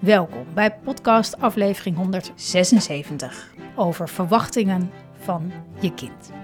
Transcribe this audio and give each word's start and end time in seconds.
Welkom 0.00 0.46
bij 0.54 0.72
podcast 0.84 1.40
aflevering 1.40 1.96
176 1.96 3.54
over 3.76 4.08
verwachtingen 4.08 4.90
van 5.18 5.52
je 5.80 5.94
kind. 5.94 6.39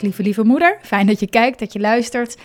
Lieve 0.00 0.22
lieve 0.22 0.44
moeder, 0.44 0.78
fijn 0.82 1.06
dat 1.06 1.20
je 1.20 1.26
kijkt, 1.26 1.58
dat 1.58 1.72
je 1.72 1.80
luistert. 1.80 2.36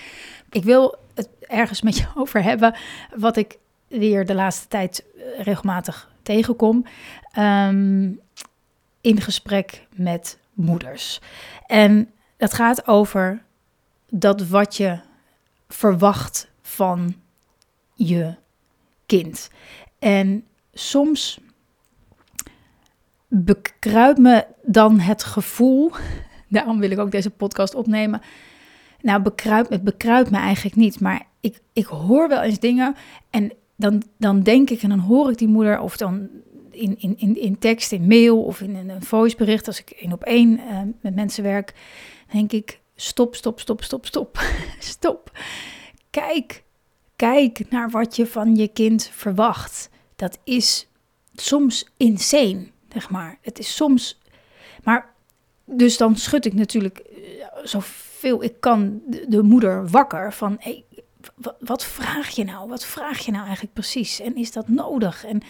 Ik 0.49 0.63
wil 0.63 0.95
het 1.15 1.29
ergens 1.39 1.81
met 1.81 1.97
je 1.97 2.05
over 2.21 2.43
hebben 2.43 2.75
wat 3.15 3.37
ik 3.37 3.57
weer 3.87 4.25
de 4.25 4.35
laatste 4.35 4.67
tijd 4.67 5.03
eh, 5.15 5.43
regelmatig 5.43 6.09
tegenkom 6.23 6.85
um, 7.37 8.19
in 9.01 9.21
gesprek 9.21 9.87
met 9.95 10.39
moeders. 10.53 11.19
En 11.65 12.11
dat 12.37 12.53
gaat 12.53 12.87
over 12.87 13.41
dat 14.09 14.47
wat 14.47 14.77
je 14.77 14.99
verwacht 15.67 16.51
van 16.61 17.15
je 17.93 18.35
kind. 19.05 19.49
En 19.99 20.45
soms 20.73 21.39
bekruipt 23.27 24.19
me 24.19 24.45
dan 24.63 24.99
het 24.99 25.23
gevoel 25.23 25.91
Daarom 26.51 26.79
wil 26.79 26.91
ik 26.91 26.99
ook 26.99 27.11
deze 27.11 27.29
podcast 27.29 27.75
opnemen. 27.75 28.21
Nou, 29.01 29.21
bekruipt, 29.21 29.69
het 29.69 29.83
bekruipt 29.83 30.31
me 30.31 30.37
eigenlijk 30.37 30.75
niet. 30.75 30.99
Maar 30.99 31.25
ik, 31.39 31.59
ik 31.73 31.85
hoor 31.85 32.27
wel 32.27 32.41
eens 32.41 32.59
dingen 32.59 32.95
en 33.29 33.51
dan, 33.75 34.03
dan 34.17 34.41
denk 34.41 34.69
ik 34.69 34.81
en 34.81 34.89
dan 34.89 34.99
hoor 34.99 35.31
ik 35.31 35.37
die 35.37 35.47
moeder 35.47 35.79
of 35.79 35.97
dan 35.97 36.29
in, 36.71 36.95
in, 36.99 37.17
in, 37.17 37.37
in 37.37 37.59
tekst, 37.59 37.91
in 37.91 38.07
mail 38.07 38.43
of 38.43 38.61
in, 38.61 38.89
een 38.89 39.03
voicebericht, 39.03 39.67
als 39.67 39.79
ik 39.79 39.89
één 39.89 40.11
op 40.11 40.23
één 40.23 40.59
uh, 40.59 40.81
met 41.01 41.15
mensen 41.15 41.43
werk, 41.43 41.73
denk 42.31 42.51
ik, 42.51 42.79
stop, 42.95 43.35
stop, 43.35 43.59
stop, 43.59 43.83
stop, 43.83 44.05
stop, 44.05 44.39
stop. 44.79 45.31
Kijk, 46.09 46.63
kijk 47.15 47.69
naar 47.69 47.89
wat 47.89 48.15
je 48.15 48.27
van 48.27 48.55
je 48.55 48.67
kind 48.67 49.09
verwacht. 49.13 49.89
Dat 50.15 50.39
is 50.43 50.87
soms 51.33 51.89
insane, 51.97 52.67
zeg 52.93 53.09
maar. 53.09 53.37
Het 53.41 53.59
is 53.59 53.75
soms, 53.75 54.21
maar 54.83 55.13
dus 55.71 55.97
dan 55.97 56.15
schud 56.15 56.45
ik 56.45 56.53
natuurlijk 56.53 56.97
eh, 56.97 57.45
zoveel 57.63 58.43
ik 58.43 58.53
kan 58.59 59.01
de, 59.27 59.41
moeder 59.41 59.87
wakker 59.87 60.33
van... 60.33 60.55
Hey, 60.59 60.83
wat 61.59 61.85
vraag 61.85 62.29
je 62.29 62.43
nou? 62.43 62.69
Wat 62.69 62.85
vraag 62.85 63.19
je 63.19 63.31
nou 63.31 63.43
eigenlijk 63.43 63.73
precies? 63.73 64.19
En 64.19 64.35
is 64.35 64.51
dat 64.51 64.67
nodig? 64.67 65.25
En 65.25 65.41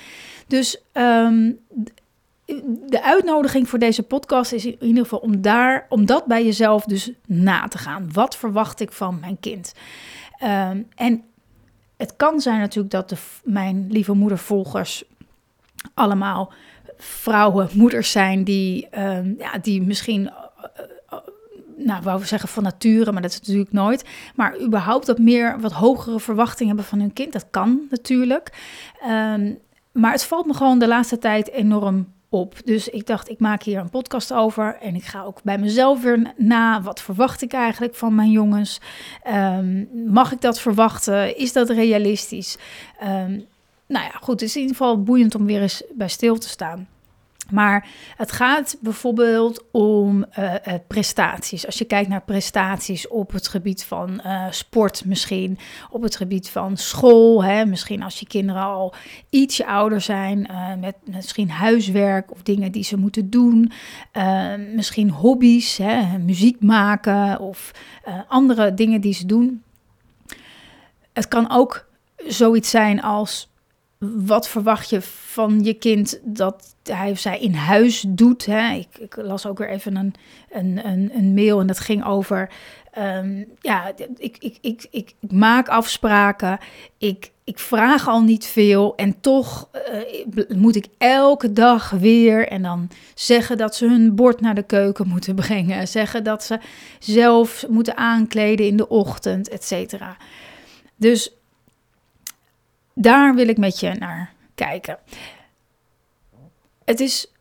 dus 0.48 0.84
um, 0.94 1.60
de 2.88 3.04
uitnodiging 3.04 3.70
voor 3.70 3.80
deze 3.80 4.04
podcast 4.04 4.52
is 4.52 4.66
in 4.66 4.84
ieder 4.84 5.04
geval 5.04 5.20
om, 5.20 5.42
daar, 5.42 5.86
om 5.90 6.06
dat 6.06 6.26
bij 6.26 6.46
jezelf 6.46 6.84
dus 6.84 7.12
na 7.26 7.68
te 7.68 7.78
gaan. 7.78 8.14
Wat 8.14 8.38
verwacht 8.38 8.80
ik 8.80 8.92
van 8.92 9.20
mijn 9.20 9.40
kind? 9.40 9.74
Um, 10.44 10.88
en 10.96 11.24
het 11.98 12.16
kan 12.16 12.40
zijn 12.42 12.60
natuurlijk 12.60 12.94
dat 12.94 13.10
de, 13.10 13.18
mijn 13.44 13.88
lieve 13.90 14.14
moedervolgers 14.14 15.04
allemaal 15.94 16.54
vrouwen, 17.04 17.70
moeders 17.74 18.12
zijn 18.12 18.44
die, 18.44 18.88
uh, 18.98 19.38
ja, 19.38 19.58
die 19.62 19.82
misschien, 19.82 20.22
uh, 20.22 20.30
uh, 21.12 21.20
nou, 21.78 22.02
wou 22.04 22.26
zeggen 22.26 22.50
van 22.50 22.64
nature, 22.64 23.12
maar 23.12 23.22
dat 23.22 23.32
is 23.32 23.40
natuurlijk 23.40 23.72
nooit. 23.72 24.06
Maar 24.36 24.60
überhaupt 24.60 25.08
wat 25.08 25.18
meer, 25.18 25.60
wat 25.60 25.72
hogere 25.72 26.20
verwachtingen 26.20 26.68
hebben 26.68 26.86
van 26.86 27.00
hun 27.00 27.14
kind. 27.14 27.34
Dat 27.34 27.48
kan 27.52 27.82
natuurlijk. 27.90 28.50
Um, 29.10 29.60
maar 29.92 30.12
het 30.12 30.24
valt 30.24 30.46
me 30.46 30.54
gewoon 30.54 30.80
de 30.80 30.88
laatste 30.88 31.18
tijd 31.18 31.52
enorm 31.52 32.08
op. 32.30 32.56
Dus 32.66 32.88
ik 32.88 33.08
dacht, 33.08 33.30
ik 33.30 33.40
maak 33.40 33.64
hier 33.64 33.80
een 33.80 33.90
podcast 33.90 34.34
over. 34.34 34.78
En 34.82 34.96
ik 34.96 35.04
ga 35.04 35.24
ook 35.24 35.44
bij 35.44 35.58
mezelf 35.58 36.02
weer 36.02 36.34
na. 36.38 36.82
Wat 36.82 37.02
verwacht 37.02 37.42
ik 37.42 37.54
eigenlijk 37.54 37.96
van 37.96 38.16
mijn 38.16 38.32
jongens? 38.32 38.80
Um, 39.28 39.90
mag 40.06 40.32
ik 40.32 40.42
dat 40.42 40.60
verwachten? 40.60 41.38
Is 41.38 41.54
dat 41.54 41.70
realistisch? 41.70 42.58
Nou 43.92 44.06
ja, 44.06 44.18
goed, 44.22 44.40
het 44.40 44.50
is 44.50 44.56
in 44.56 44.62
ieder 44.62 44.76
geval 44.76 45.04
boeiend 45.04 45.36
om 45.36 45.46
weer 45.46 45.62
eens 45.62 45.84
bij 45.94 46.08
stil 46.08 46.38
te 46.38 46.50
staan. 46.50 46.88
Maar 47.50 47.88
het 48.16 48.32
gaat 48.32 48.78
bijvoorbeeld 48.82 49.64
om 49.72 50.26
uh, 50.40 50.54
prestaties. 50.88 51.66
Als 51.66 51.78
je 51.78 51.86
kijkt 51.86 52.10
naar 52.10 52.22
prestaties 52.22 53.08
op 53.08 53.32
het 53.32 53.48
gebied 53.48 53.84
van 53.84 54.22
uh, 54.26 54.46
sport 54.50 55.06
misschien, 55.06 55.58
op 55.90 56.02
het 56.02 56.16
gebied 56.16 56.50
van 56.50 56.78
school. 56.78 57.44
Hè, 57.44 57.66
misschien 57.66 58.04
als 58.04 58.20
je 58.20 58.28
kinderen 58.28 58.62
al 58.62 58.94
ietsje 59.30 59.66
ouder 59.66 60.02
zijn, 60.02 60.50
met 60.80 60.96
misschien 61.04 61.50
huiswerk 61.50 62.32
of 62.32 62.42
dingen 62.44 62.72
die 62.72 62.84
ze 62.84 62.98
moeten 62.98 63.30
doen. 63.30 63.72
misschien 64.76 65.10
hobby's, 65.10 65.78
hè, 65.78 66.18
muziek 66.18 66.62
maken 66.62 67.40
of 67.40 67.72
andere 68.28 68.74
dingen 68.74 69.02
die 69.02 69.14
ze 69.14 69.26
doen. 69.26 69.64
Het 71.14 71.28
kan 71.28 71.52
ook 71.52 71.86
zoiets 72.28 72.70
zijn 72.70 73.02
als 73.02 73.51
wat 74.10 74.48
verwacht 74.48 74.90
je 74.90 75.02
van 75.02 75.64
je 75.64 75.74
kind 75.74 76.20
dat 76.24 76.76
hij 76.84 77.12
of 77.12 77.20
zij 77.20 77.40
in 77.40 77.54
huis 77.54 78.06
doet? 78.08 78.46
Hè? 78.46 78.74
Ik, 78.74 78.98
ik 79.00 79.16
las 79.16 79.46
ook 79.46 79.58
weer 79.58 79.70
even 79.70 79.96
een, 79.96 80.14
een, 80.52 80.88
een, 80.88 81.12
een 81.14 81.34
mail 81.34 81.60
en 81.60 81.68
dat 81.68 81.80
ging 81.80 82.06
over... 82.06 82.50
Um, 82.98 83.48
ja, 83.60 83.92
ik, 84.18 84.38
ik, 84.40 84.58
ik, 84.62 84.88
ik, 84.92 85.14
maak 85.30 85.68
afspraken, 85.68 86.58
ik, 86.98 87.32
ik 87.44 87.60
vraag 87.60 88.08
al 88.08 88.22
niet 88.22 88.46
veel 88.46 88.96
en 88.96 89.22
toch 89.22 89.70
uh, 89.94 90.56
moet 90.58 90.76
ik 90.76 90.86
elke 90.98 91.54
dag 91.54 91.90
weer 91.90 92.48
en 92.48 92.62
dan 92.62 92.90
zeggen 93.16 93.58
dat 93.58 93.76
ze 93.76 93.88
hun 93.88 94.16
bord 94.16 94.42
naar 94.42 94.56
de 94.56 94.64
keuken 94.64 95.08
moeten 95.08 95.36
brengen, 95.36 95.88
zeggen 95.88 96.24
dat 96.24 96.44
ze 96.44 96.60
zelf 97.00 97.66
moeten 97.70 97.98
aankleden 97.98 98.68
in 98.68 98.78
de 98.78 98.90
ochtend, 98.90 99.50
et 99.50 99.64
cetera. 99.64 100.18
Dus 100.96 101.34
daar 102.94 103.36
wil 103.36 103.48
ik 103.48 103.58
met 103.58 103.80
je 103.80 103.94
naar 103.94 104.34
kijken. 104.56 104.98
Het 106.86 107.00
is 107.00 107.32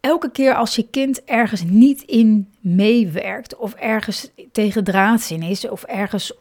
elke 0.00 0.30
keer 0.30 0.54
als 0.54 0.74
je 0.74 0.88
kind 0.90 1.24
ergens 1.24 1.62
niet 1.62 2.02
in 2.02 2.52
meewerkt 2.60 3.56
of 3.56 3.74
ergens 3.74 4.30
tegen 4.52 4.84
draadzin 4.84 5.42
is 5.42 5.68
of 5.68 5.82
ergens 5.82 6.32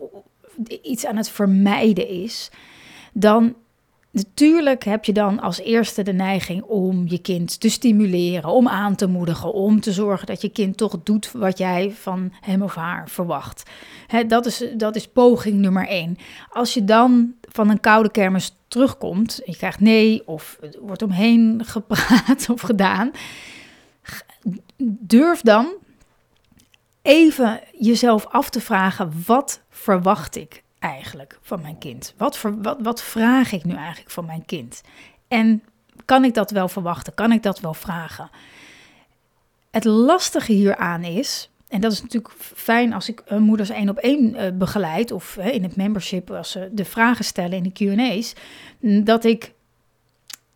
iets 0.82 1.06
aan 1.06 1.18
het 1.18 1.30
vermijden 1.30 2.08
is, 2.08 2.52
dan 3.14 3.56
Natuurlijk 4.14 4.84
heb 4.84 5.06
je 5.06 5.14
dan 5.14 5.40
als 5.40 5.60
eerste 5.60 6.04
de 6.04 6.14
neiging 6.14 6.64
om 6.64 7.04
je 7.08 7.18
kind 7.18 7.60
te 7.60 7.70
stimuleren, 7.70 8.50
om 8.50 8.68
aan 8.68 8.96
te 8.96 9.08
moedigen, 9.08 9.54
om 9.54 9.80
te 9.80 9.92
zorgen 9.92 10.28
dat 10.28 10.42
je 10.42 10.50
kind 10.50 10.78
toch 10.78 11.04
doet 11.04 11.32
wat 11.32 11.58
jij 11.58 11.92
van 11.92 12.34
hem 12.42 12.62
of 12.62 12.76
haar 12.76 13.10
verwacht. 13.10 13.64
dat, 14.28 14.46
is, 14.46 14.66
dat 14.78 14.96
is 14.96 15.08
poging 15.08 15.60
nummer 15.60 15.88
één. 15.88 16.18
Als 16.50 16.74
je 16.74 16.84
dan 16.84 17.34
van 17.42 17.70
een 17.70 17.80
koude 17.80 18.12
kermis 18.12 18.56
terugkomt, 18.68 19.42
je 19.46 19.56
krijgt 19.56 19.80
nee 19.80 20.28
of 20.28 20.58
er 20.62 20.76
wordt 20.82 21.02
omheen 21.02 21.62
gepraat 21.66 22.50
of 22.50 22.62
gedaan, 22.62 23.12
durf 25.00 25.42
dan 25.42 25.74
even 27.02 27.60
jezelf 27.80 28.26
af 28.26 28.50
te 28.50 28.62
vragen: 28.62 29.14
wat 29.26 29.62
verwacht 29.70 30.36
ik? 30.36 30.64
Eigenlijk 30.84 31.38
van 31.42 31.62
mijn 31.62 31.78
kind? 31.78 32.14
Wat, 32.18 32.42
wat, 32.62 32.78
wat 32.82 33.04
vraag 33.04 33.52
ik 33.52 33.64
nu 33.64 33.76
eigenlijk 33.76 34.12
van 34.12 34.26
mijn 34.26 34.46
kind? 34.46 34.82
En 35.28 35.64
kan 36.06 36.24
ik 36.24 36.34
dat 36.34 36.52
wel 36.52 36.68
verwachten? 36.68 37.14
Kan 37.14 37.32
ik 37.32 37.44
dat 37.44 37.60
wel 37.60 37.74
vragen? 37.74 38.30
Het 39.72 39.84
lastige 39.86 40.52
hieraan 40.52 41.04
is, 41.04 41.50
en 41.68 41.82
dat 41.82 41.92
is 41.92 42.02
natuurlijk 42.02 42.34
fijn 42.40 42.94
als 42.94 43.10
ik 43.10 43.24
moeders 43.30 43.70
één 43.70 43.90
op 43.90 43.98
één 43.98 44.36
uh, 44.36 44.42
begeleid, 44.54 45.12
of 45.12 45.38
in 45.38 45.64
het 45.64 45.76
membership 45.76 46.32
als 46.32 46.52
ze 46.52 46.70
de 46.72 46.86
vragen 46.86 47.26
stellen 47.26 47.58
in 47.58 47.74
de 47.74 47.96
QA's, 47.96 48.34
dat 49.06 49.24
ik 49.24 49.54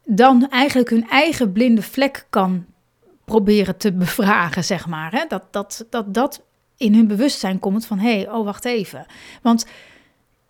dan 0.06 0.50
eigenlijk 0.50 0.90
hun 0.90 1.10
eigen 1.10 1.52
blinde 1.52 1.82
vlek 1.82 2.26
kan 2.30 2.66
proberen 3.26 3.78
te 3.78 3.94
bevragen, 4.04 4.64
zeg 4.64 4.88
maar. 4.88 5.26
Dat, 5.28 5.44
dat, 5.52 5.86
dat 5.90 6.14
dat 6.14 6.42
in 6.78 6.94
hun 6.94 7.08
bewustzijn 7.08 7.60
komt 7.60 7.86
van 7.86 8.00
hé, 8.00 8.16
hey, 8.16 8.30
oh 8.30 8.46
wacht 8.46 8.66
even. 8.66 9.06
Want 9.42 9.66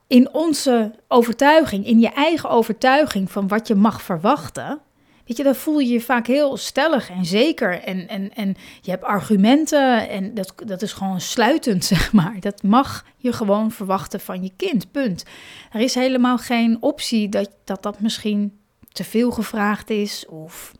in 0.07 0.33
onze 0.33 0.91
overtuiging, 1.07 1.85
in 1.85 1.99
je 1.99 2.09
eigen 2.09 2.49
overtuiging 2.49 3.31
van 3.31 3.47
wat 3.47 3.67
je 3.67 3.75
mag 3.75 4.01
verwachten, 4.01 4.79
weet 5.25 5.37
je, 5.37 5.43
dan 5.43 5.55
voel 5.55 5.79
je 5.79 5.93
je 5.93 6.01
vaak 6.01 6.27
heel 6.27 6.57
stellig 6.57 7.09
en 7.09 7.25
zeker. 7.25 7.81
En, 7.81 8.07
en, 8.07 8.33
en 8.33 8.55
je 8.81 8.91
hebt 8.91 9.03
argumenten 9.03 10.09
en 10.09 10.33
dat, 10.33 10.53
dat 10.65 10.81
is 10.81 10.93
gewoon 10.93 11.21
sluitend, 11.21 11.85
zeg 11.95 12.13
maar. 12.13 12.35
Dat 12.39 12.63
mag 12.63 13.05
je 13.17 13.33
gewoon 13.33 13.71
verwachten 13.71 14.19
van 14.19 14.43
je 14.43 14.51
kind, 14.55 14.91
punt. 14.91 15.23
Er 15.71 15.81
is 15.81 15.95
helemaal 15.95 16.37
geen 16.37 16.77
optie 16.81 17.29
dat 17.29 17.49
dat, 17.63 17.83
dat 17.83 17.99
misschien 17.99 18.59
te 18.91 19.03
veel 19.03 19.31
gevraagd 19.31 19.89
is 19.89 20.25
of, 20.25 20.71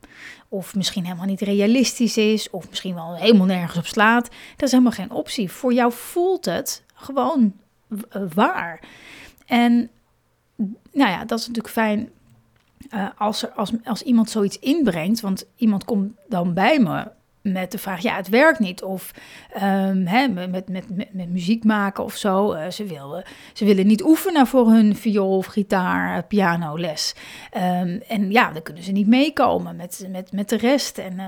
of 0.48 0.74
misschien 0.74 1.04
helemaal 1.04 1.26
niet 1.26 1.40
realistisch 1.40 2.16
is 2.16 2.50
of 2.50 2.68
misschien 2.68 2.94
wel 2.94 3.16
helemaal 3.16 3.46
nergens 3.46 3.78
op 3.78 3.86
slaat. 3.86 4.28
Dat 4.56 4.66
is 4.66 4.70
helemaal 4.70 4.92
geen 4.92 5.10
optie. 5.10 5.50
Voor 5.50 5.72
jou 5.72 5.92
voelt 5.92 6.44
het 6.44 6.84
gewoon 6.94 7.54
waar. 8.34 8.80
En 9.46 9.90
nou 10.92 11.10
ja, 11.10 11.24
dat 11.24 11.38
is 11.38 11.46
natuurlijk 11.46 11.74
fijn 11.74 12.10
uh, 12.94 13.08
als, 13.16 13.42
er, 13.42 13.50
als, 13.50 13.72
als 13.84 14.02
iemand 14.02 14.30
zoiets 14.30 14.58
inbrengt. 14.58 15.20
Want 15.20 15.46
iemand 15.56 15.84
komt 15.84 16.12
dan 16.28 16.54
bij 16.54 16.78
me 16.78 17.10
met 17.40 17.72
de 17.72 17.78
vraag, 17.78 18.02
ja, 18.02 18.16
het 18.16 18.28
werkt 18.28 18.58
niet. 18.58 18.82
Of 18.82 19.12
um, 19.54 20.06
hè, 20.06 20.28
met, 20.28 20.68
met, 20.68 20.68
met, 21.12 21.28
muziek 21.28 21.64
maken 21.64 22.04
of 22.04 22.16
zo. 22.16 22.54
Uh, 22.54 22.70
ze, 22.70 22.84
willen, 22.84 23.24
ze 23.52 23.64
willen 23.64 23.86
niet 23.86 24.04
oefenen 24.04 24.46
voor 24.46 24.70
hun 24.70 24.96
viool 24.96 25.36
of 25.36 25.46
gitaar, 25.46 26.24
pianoles. 26.24 27.14
Um, 27.56 28.00
en 28.08 28.30
ja, 28.30 28.52
dan 28.52 28.62
kunnen 28.62 28.82
ze 28.82 28.92
niet 28.92 29.06
meekomen 29.06 29.76
met, 29.76 30.06
met, 30.10 30.32
met 30.32 30.48
de 30.48 30.56
rest. 30.56 30.98
En, 30.98 31.20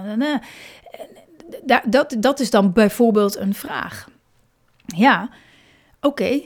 dat, 1.84 2.16
dat 2.18 2.40
is 2.40 2.50
dan 2.50 2.72
bijvoorbeeld 2.72 3.36
een 3.36 3.54
vraag. 3.54 4.08
Ja, 4.86 5.30
oké. 6.00 6.40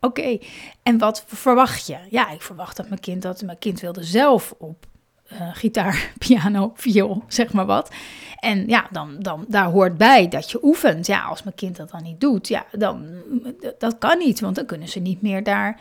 Oké, 0.00 0.38
en 0.82 0.98
wat 0.98 1.24
verwacht 1.26 1.86
je? 1.86 1.96
Ja, 2.10 2.30
ik 2.30 2.42
verwacht 2.42 2.76
dat 2.76 2.88
mijn 2.88 3.00
kind 3.00 3.22
dat 3.22 3.42
mijn 3.42 3.58
kind 3.58 3.80
wilde 3.80 4.04
zelf 4.04 4.54
op 4.58 4.86
uh, 5.32 5.48
gitaar, 5.52 6.12
piano, 6.26 6.72
viool, 6.74 7.22
zeg 7.28 7.52
maar 7.52 7.66
wat. 7.66 7.90
En 8.36 8.68
ja, 8.68 8.88
dan, 8.90 9.16
dan 9.18 9.44
daar 9.48 9.64
hoort 9.64 9.96
bij 9.96 10.28
dat 10.28 10.50
je 10.50 10.64
oefent. 10.64 11.06
Ja, 11.06 11.22
als 11.22 11.42
mijn 11.42 11.56
kind 11.56 11.76
dat 11.76 11.90
dan 11.90 12.02
niet 12.02 12.20
doet, 12.20 12.48
ja, 12.48 12.66
dan 12.72 13.22
dat 13.78 13.98
kan 13.98 14.18
niet, 14.18 14.40
want 14.40 14.56
dan 14.56 14.66
kunnen 14.66 14.88
ze 14.88 15.00
niet 15.00 15.22
meer 15.22 15.42
daar 15.42 15.80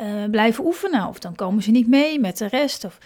uh, 0.00 0.24
blijven 0.30 0.64
oefenen 0.64 1.06
of 1.06 1.18
dan 1.18 1.34
komen 1.34 1.62
ze 1.62 1.70
niet 1.70 1.88
mee 1.88 2.20
met 2.20 2.38
de 2.38 2.46
rest. 2.46 2.84
Of... 2.84 2.98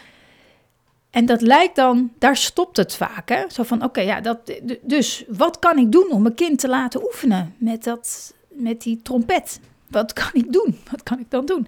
En 1.11 1.26
dat 1.26 1.41
lijkt 1.41 1.76
dan, 1.76 2.12
daar 2.19 2.37
stopt 2.37 2.76
het 2.76 2.94
vaak. 2.94 3.29
Hè? 3.29 3.44
Zo 3.49 3.62
van, 3.62 3.85
oké, 3.85 4.00
ja, 4.00 4.20
dat, 4.20 4.38
dus 4.82 5.25
wat 5.29 5.58
kan 5.58 5.79
ik 5.79 5.93
doen 5.93 6.11
om 6.11 6.23
mijn 6.23 6.35
kind 6.35 6.58
te 6.58 6.69
laten 6.69 7.05
oefenen 7.05 7.55
met, 7.58 7.85
dat, 7.85 8.35
met 8.60 8.82
die 8.82 9.02
trompet? 9.02 9.60
Wat 9.88 10.12
kan 10.12 10.30
ik 10.32 10.52
doen? 10.52 10.78
Wat 10.90 11.02
kan 11.02 11.18
ik 11.18 11.30
dan 11.30 11.46
doen? 11.46 11.66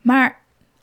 Maar 0.00 0.40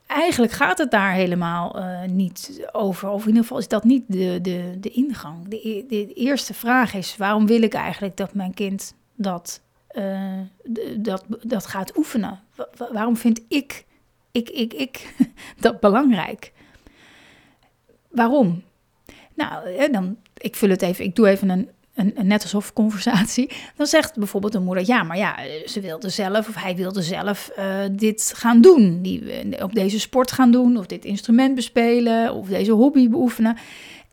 eigenlijk 0.07 0.51
gaat 0.51 0.77
het 0.77 0.91
daar 0.91 1.13
helemaal 1.13 1.79
uh, 1.79 2.03
niet 2.03 2.67
over. 2.71 3.09
Of 3.09 3.21
in 3.21 3.27
ieder 3.27 3.41
geval 3.41 3.57
is 3.57 3.67
dat 3.67 3.83
niet 3.83 4.03
de, 4.07 4.39
de, 4.41 4.77
de 4.79 4.89
ingang. 4.89 5.47
De, 5.47 5.69
e-, 5.69 5.85
de, 5.87 6.13
eerste 6.13 6.53
vraag 6.53 6.93
is: 6.93 7.17
waarom 7.17 7.47
wil 7.47 7.61
ik 7.61 7.73
eigenlijk 7.73 8.17
dat 8.17 8.33
mijn 8.33 8.53
kind 8.53 8.93
dat, 9.15 9.61
uh, 9.91 10.39
dat, 10.97 11.25
dat 11.41 11.65
gaat 11.65 11.97
oefenen? 11.97 12.39
waarom 12.91 13.17
vind 13.17 13.41
ik, 13.47 13.85
ik, 14.31 14.49
ik, 14.49 14.73
ik 14.73 15.13
dat 15.59 15.79
belangrijk? 15.79 16.53
Waarom? 18.09 18.63
Nou, 19.33 19.89
dan, 19.91 20.17
ik 20.37 20.55
vul 20.55 20.69
het 20.69 20.81
even, 20.81 21.05
ik 21.05 21.15
doe 21.15 21.27
even 21.27 21.49
een 21.49 21.69
een, 21.97 22.11
een 22.15 22.27
net 22.27 22.43
alsof 22.43 22.73
conversatie, 22.73 23.51
dan 23.75 23.85
zegt 23.85 24.15
bijvoorbeeld 24.17 24.53
een 24.53 24.63
moeder: 24.63 24.85
Ja, 24.85 25.03
maar 25.03 25.17
ja, 25.17 25.35
ze 25.65 25.81
wilde 25.81 26.09
zelf 26.09 26.47
of 26.47 26.55
hij 26.55 26.75
wilde 26.75 27.01
zelf 27.01 27.51
uh, 27.57 27.79
dit 27.91 28.33
gaan 28.35 28.61
doen. 28.61 29.01
Die, 29.01 29.45
uh, 29.45 29.63
op 29.63 29.73
deze 29.73 29.99
sport 29.99 30.31
gaan 30.31 30.51
doen, 30.51 30.77
of 30.77 30.85
dit 30.85 31.05
instrument 31.05 31.55
bespelen, 31.55 32.33
of 32.33 32.47
deze 32.47 32.71
hobby 32.71 33.09
beoefenen. 33.09 33.57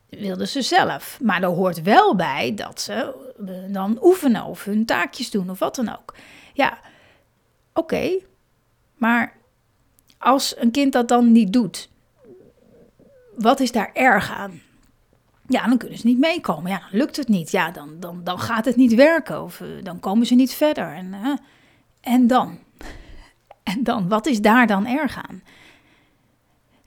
Wilde 0.09 0.47
ze 0.47 0.63
zelf. 0.63 1.19
Maar 1.23 1.43
er 1.43 1.49
hoort 1.49 1.83
wel 1.83 2.17
bij 2.17 2.55
dat 2.55 2.81
ze 2.81 3.15
uh, 3.41 3.51
dan 3.69 3.99
oefenen 4.03 4.45
of 4.45 4.65
hun 4.65 4.85
taakjes 4.85 5.31
doen 5.31 5.51
of 5.51 5.59
wat 5.59 5.75
dan 5.75 5.97
ook. 5.99 6.15
Ja, 6.53 6.79
oké. 7.73 8.11
maar 8.97 9.37
als 10.19 10.55
een 10.59 10.71
kind 10.71 10.93
dat 10.93 11.09
dan 11.09 11.33
niet 11.33 11.53
doet, 11.53 11.89
wat 13.37 13.61
is 13.61 13.73
daar 13.73 13.91
erg 13.93 14.31
aan? 14.31 14.61
Ja, 15.49 15.67
dan 15.67 15.79
kunnen 15.79 15.99
ze 15.99 16.07
niet 16.07 16.19
meekomen. 16.19 16.71
Ja, 16.71 16.83
lukt 16.91 17.17
het 17.17 17.29
niet. 17.29 17.51
Ja, 17.51 17.71
dan, 17.71 18.01
dan, 18.01 18.21
dan 18.25 18.39
gaat 18.39 18.65
het 18.65 18.77
niet 18.77 18.95
werken. 18.95 19.43
Of 19.43 19.61
uh, 19.61 19.69
dan 19.83 20.01
komen 20.01 20.27
ze 20.27 20.35
niet 20.35 20.55
verder. 20.55 20.93
En, 20.93 21.07
uh, 21.07 21.37
en 22.01 22.27
dan? 22.27 22.59
En 23.63 23.83
dan? 23.83 24.09
Wat 24.09 24.27
is 24.27 24.41
daar 24.41 24.67
dan 24.67 24.87
erg 24.87 25.17
aan? 25.29 25.43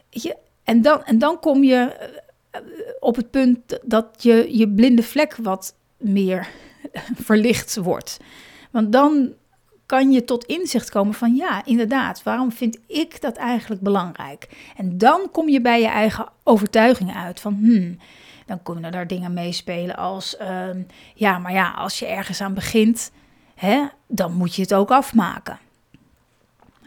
Je, 0.10 0.38
en, 0.64 0.82
dan 0.82 1.04
en 1.04 1.20
dan 1.20 1.40
kom 1.40 1.64
je 1.64 2.10
uh, 2.52 2.60
op 3.00 3.16
het 3.16 3.32
punt 3.32 3.80
dat 3.84 4.24
je, 4.24 4.58
je 4.58 4.70
blinde 4.70 5.04
vlek 5.04 5.36
wat 5.36 5.76
meer 5.98 6.48
verlicht 7.28 7.76
wordt. 7.76 8.18
Want 8.72 8.92
dan 8.92 9.34
kan 9.86 10.12
je 10.12 10.24
tot 10.24 10.46
inzicht 10.46 10.90
komen 10.90 11.14
van 11.14 11.36
ja, 11.36 11.66
inderdaad, 11.66 12.24
waarom 12.24 12.52
vind 12.52 12.80
ik 12.88 13.22
dat 13.22 13.36
eigenlijk 13.36 13.82
belangrijk? 13.82 14.72
En 14.76 14.98
dan 14.98 15.32
kom 15.32 15.50
je 15.50 15.62
bij 15.62 15.82
je 15.82 15.88
eigen 15.88 16.30
overtuigingen 16.44 17.16
uit 17.16 17.40
van 17.40 17.54
hmm, 17.54 17.98
dan 18.48 18.64
kunnen 18.64 18.92
daar 18.92 19.08
dingen 19.08 19.34
meespelen 19.34 19.96
als, 19.96 20.38
ehm, 20.38 20.82
ja, 21.14 21.38
maar 21.38 21.52
ja, 21.52 21.72
als 21.72 22.00
je 22.00 22.06
ergens 22.06 22.42
aan 22.42 22.54
begint, 22.54 23.12
hè, 23.56 23.86
dan 24.08 24.34
moet 24.34 24.56
je 24.56 24.62
het 24.62 24.74
ook 24.74 24.92
afmaken. 24.92 25.60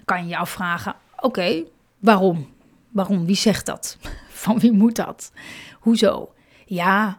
kan 0.04 0.22
je 0.22 0.28
je 0.28 0.36
afvragen, 0.36 0.94
oké, 1.20 1.64
waarom? 1.98 2.48
Waarom? 2.88 3.26
Wie 3.26 3.36
zegt 3.36 3.66
dat? 3.66 3.98
Van 4.44 4.58
wie 4.58 4.72
moet 4.72 4.96
dat? 4.96 5.32
Hoezo? 5.80 6.32
Ja, 6.66 7.18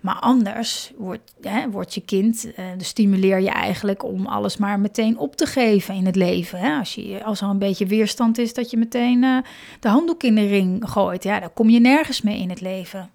maar 0.00 0.14
anders 0.14 0.92
wordt, 0.96 1.94
je 1.94 2.00
kind, 2.00 2.44
uh, 2.44 2.64
dus 2.78 2.88
stimuleer 2.88 3.40
je 3.40 3.50
eigenlijk 3.50 4.04
om 4.04 4.26
alles 4.26 4.56
maar 4.56 4.80
meteen 4.80 5.18
op 5.18 5.36
te 5.36 5.46
geven 5.46 5.94
in 5.94 6.06
het 6.06 6.16
leven. 6.16 6.58
Hè? 6.58 6.78
Als, 6.78 6.94
je, 6.94 7.24
als 7.24 7.40
er 7.40 7.48
een 7.48 7.58
beetje 7.58 7.86
weerstand 7.86 8.38
is, 8.38 8.54
dat 8.54 8.70
je 8.70 8.76
meteen 8.76 9.22
uh, 9.22 9.38
de 9.80 9.88
handdoek 9.88 10.22
in 10.22 10.34
de 10.34 10.46
ring 10.46 10.88
gooit. 10.88 11.22
Ja, 11.22 11.40
dan 11.40 11.52
kom 11.52 11.70
je 11.70 11.80
nergens 11.80 12.22
mee 12.22 12.38
in 12.38 12.50
het 12.50 12.60
leven. 12.60 13.10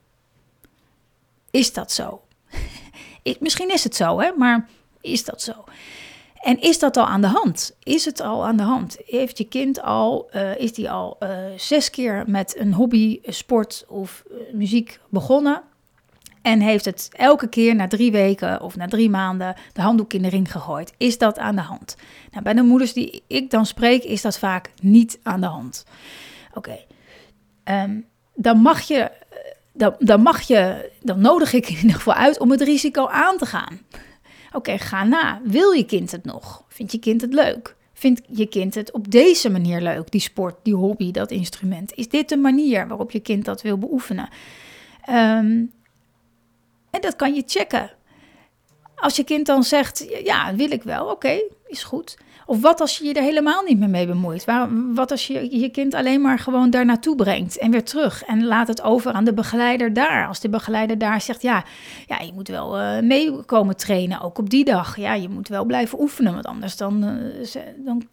Is 1.57 1.73
dat 1.73 1.91
zo? 1.91 2.21
Misschien 3.39 3.71
is 3.71 3.83
het 3.83 3.95
zo, 3.95 4.19
hè? 4.19 4.31
maar 4.31 4.69
is 5.01 5.25
dat 5.25 5.41
zo? 5.41 5.53
En 6.41 6.61
is 6.61 6.79
dat 6.79 6.97
al 6.97 7.05
aan 7.05 7.21
de 7.21 7.27
hand? 7.27 7.75
Is 7.83 8.05
het 8.05 8.19
al 8.19 8.45
aan 8.45 8.57
de 8.57 8.63
hand? 8.63 8.97
Heeft 9.05 9.37
je 9.37 9.43
kind 9.43 9.81
al, 9.81 10.29
uh, 10.35 10.57
is 10.57 10.73
die 10.73 10.89
al 10.89 11.17
uh, 11.19 11.29
zes 11.55 11.89
keer 11.89 12.23
met 12.27 12.57
een 12.57 12.73
hobby, 12.73 13.19
sport 13.23 13.85
of 13.87 14.23
uh, 14.31 14.37
muziek 14.53 14.99
begonnen? 15.09 15.61
En 16.41 16.59
heeft 16.59 16.85
het 16.85 17.09
elke 17.11 17.47
keer 17.49 17.75
na 17.75 17.87
drie 17.87 18.11
weken 18.11 18.61
of 18.61 18.75
na 18.75 18.87
drie 18.87 19.09
maanden 19.09 19.55
de 19.73 19.81
handdoek 19.81 20.13
in 20.13 20.21
de 20.21 20.29
ring 20.29 20.51
gegooid? 20.51 20.93
Is 20.97 21.17
dat 21.17 21.37
aan 21.37 21.55
de 21.55 21.61
hand? 21.61 21.95
Nou, 22.31 22.43
bij 22.43 22.53
de 22.53 22.61
moeders 22.61 22.93
die 22.93 23.23
ik 23.27 23.49
dan 23.49 23.65
spreek, 23.65 24.03
is 24.03 24.21
dat 24.21 24.37
vaak 24.37 24.71
niet 24.81 25.19
aan 25.23 25.41
de 25.41 25.47
hand. 25.47 25.85
Oké, 26.53 26.77
um, 27.63 28.07
dan 28.39 28.57
mag 28.57 28.81
je 28.81 29.11
dan, 29.99 30.21
mag 30.21 30.41
je, 30.41 30.91
dan 31.01 31.21
nodig 31.21 31.53
ik 31.53 31.69
in 31.69 31.75
ieder 31.75 31.95
geval 31.95 32.13
uit 32.13 32.39
om 32.39 32.51
het 32.51 32.61
risico 32.61 33.07
aan 33.07 33.37
te 33.37 33.45
gaan. 33.45 33.79
Oké, 34.51 34.77
ga 34.77 35.03
na. 35.03 35.41
Wil 35.43 35.71
je 35.71 35.85
kind 35.85 36.11
het 36.11 36.25
nog? 36.25 36.63
Vindt 36.67 36.91
je 36.91 36.99
kind 36.99 37.21
het 37.21 37.33
leuk? 37.33 37.75
Vindt 37.93 38.21
je 38.27 38.45
kind 38.45 38.75
het 38.75 38.91
op 38.91 39.11
deze 39.11 39.49
manier 39.49 39.81
leuk, 39.81 40.11
die 40.11 40.21
sport, 40.21 40.55
die 40.63 40.75
hobby, 40.75 41.11
dat 41.11 41.31
instrument? 41.31 41.93
Is 41.93 42.09
dit 42.09 42.29
de 42.29 42.37
manier 42.37 42.87
waarop 42.87 43.11
je 43.11 43.19
kind 43.19 43.45
dat 43.45 43.61
wil 43.61 43.77
beoefenen? 43.77 44.29
Um, 45.09 45.71
en 46.91 47.01
dat 47.01 47.15
kan 47.15 47.33
je 47.35 47.43
checken. 47.45 47.91
Als 48.95 49.15
je 49.15 49.23
kind 49.23 49.45
dan 49.45 49.63
zegt, 49.63 50.05
ja, 50.23 50.55
wil 50.55 50.71
ik 50.71 50.83
wel, 50.83 51.09
oké, 51.09 51.41
is 51.67 51.83
goed. 51.83 52.17
Of 52.49 52.61
wat 52.61 52.81
als 52.81 52.97
je 52.97 53.05
je 53.05 53.13
er 53.13 53.23
helemaal 53.23 53.63
niet 53.63 53.79
meer 53.79 53.89
mee 53.89 54.07
bemoeit? 54.07 54.45
wat 54.93 55.11
als 55.11 55.27
je 55.27 55.59
je 55.59 55.69
kind 55.69 55.93
alleen 55.93 56.21
maar 56.21 56.39
gewoon 56.39 56.69
daar 56.69 56.85
naartoe 56.85 57.15
brengt 57.15 57.57
en 57.57 57.71
weer 57.71 57.83
terug 57.83 58.23
en 58.23 58.45
laat 58.45 58.67
het 58.67 58.81
over 58.81 59.11
aan 59.11 59.23
de 59.23 59.33
begeleider 59.33 59.93
daar? 59.93 60.27
Als 60.27 60.39
de 60.39 60.49
begeleider 60.49 60.97
daar 60.97 61.21
zegt, 61.21 61.41
ja, 61.41 61.63
ja 62.05 62.19
je 62.19 62.31
moet 62.33 62.47
wel 62.47 62.79
uh, 62.79 62.99
mee 62.99 63.43
komen 63.45 63.77
trainen, 63.77 64.21
ook 64.21 64.37
op 64.37 64.49
die 64.49 64.65
dag. 64.65 64.97
Ja, 64.97 65.13
je 65.13 65.29
moet 65.29 65.47
wel 65.47 65.65
blijven 65.65 66.01
oefenen, 66.01 66.33
want 66.33 66.45
anders 66.45 66.77
dan, 66.77 67.03
uh, 67.03 67.61
dan 67.77 68.03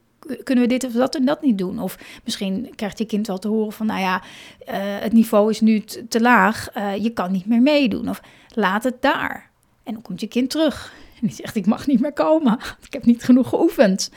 kunnen 0.42 0.64
we 0.64 0.70
dit 0.70 0.84
of 0.84 0.92
dat 0.92 1.14
en 1.14 1.24
dat 1.24 1.42
niet 1.42 1.58
doen? 1.58 1.78
Of 1.78 1.98
misschien 2.24 2.72
krijgt 2.74 2.98
je 2.98 3.04
kind 3.04 3.26
wel 3.26 3.38
te 3.38 3.48
horen 3.48 3.72
van, 3.72 3.86
nou 3.86 4.00
ja, 4.00 4.22
uh, 4.68 4.74
het 4.76 5.12
niveau 5.12 5.50
is 5.50 5.60
nu 5.60 5.80
te 6.08 6.20
laag, 6.20 6.68
je 6.98 7.10
kan 7.10 7.32
niet 7.32 7.46
meer 7.46 7.62
meedoen. 7.62 8.08
Of 8.08 8.20
laat 8.54 8.84
het 8.84 9.02
daar. 9.02 9.50
En 9.82 9.92
dan 9.92 10.02
komt 10.02 10.20
je 10.20 10.26
kind 10.26 10.50
terug. 10.50 10.92
En 11.24 11.30
die 11.30 11.38
zegt, 11.44 11.56
ik 11.56 11.66
mag 11.66 11.86
niet 11.86 12.00
meer 12.00 12.12
komen. 12.12 12.58
Ik 12.86 12.92
heb 12.92 13.04
niet 13.04 13.24
genoeg 13.24 13.48
geoefend. 13.48 14.10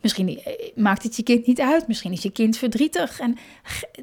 Misschien 0.00 0.28
eh, 0.28 0.52
maakt 0.74 1.02
het 1.02 1.16
je 1.16 1.22
kind 1.22 1.46
niet 1.46 1.60
uit. 1.60 1.88
Misschien 1.88 2.12
is 2.12 2.22
je 2.22 2.30
kind 2.30 2.56
verdrietig. 2.56 3.20
En 3.20 3.36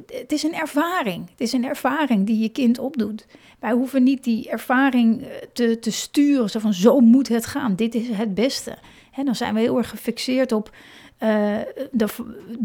het 0.06 0.32
is 0.32 0.44
een 0.44 0.54
ervaring. 0.54 1.30
Het 1.30 1.42
is 1.42 1.52
een 1.52 1.66
ervaring 1.66 2.26
die 2.26 2.40
je 2.40 2.50
kind 2.50 2.80
opdoet. 2.80 3.26
Wij 3.60 3.72
hoeven 3.72 4.04
niet 4.04 4.24
die 4.24 4.50
ervaring 4.50 5.22
eh, 5.22 5.30
te, 5.54 5.80
te 5.80 5.92
sturen. 5.92 6.50
Zo 6.50 6.60
van, 6.60 6.74
zo 6.74 7.00
moet 7.00 7.28
het 7.28 7.46
gaan. 7.46 7.76
Dit 7.76 7.96
is 7.96 8.08
het 8.10 8.34
beste. 8.34 8.78
Dan 9.26 9.36
zijn 9.36 9.54
we 9.54 9.60
heel 9.60 9.78
erg 9.78 9.90
gefixeerd 9.90 10.52
op 10.52 10.72
uh, 11.20 11.58
de, 11.92 12.08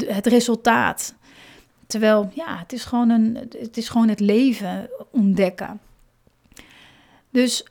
het 0.07 0.26
resultaat. 0.26 1.14
Terwijl, 1.87 2.31
ja, 2.35 2.59
het 2.59 2.73
is, 2.73 2.85
gewoon 2.85 3.11
een, 3.11 3.37
het 3.59 3.76
is 3.76 3.88
gewoon 3.88 4.09
het 4.09 4.21
leven 4.21 4.90
ontdekken. 5.11 5.81
Dus 7.31 7.64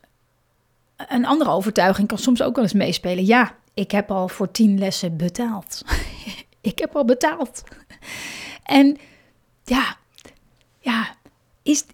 een 0.95 1.25
andere 1.25 1.49
overtuiging 1.49 2.07
kan 2.07 2.17
soms 2.17 2.41
ook 2.41 2.55
wel 2.55 2.63
eens 2.63 2.73
meespelen. 2.73 3.25
Ja, 3.25 3.55
ik 3.73 3.91
heb 3.91 4.11
al 4.11 4.27
voor 4.27 4.51
tien 4.51 4.79
lessen 4.79 5.17
betaald. 5.17 5.81
ik 6.61 6.79
heb 6.79 6.95
al 6.95 7.05
betaald. 7.05 7.63
En 8.63 8.97
ja, 9.63 9.97
ja, 10.79 11.15
is, 11.63 11.85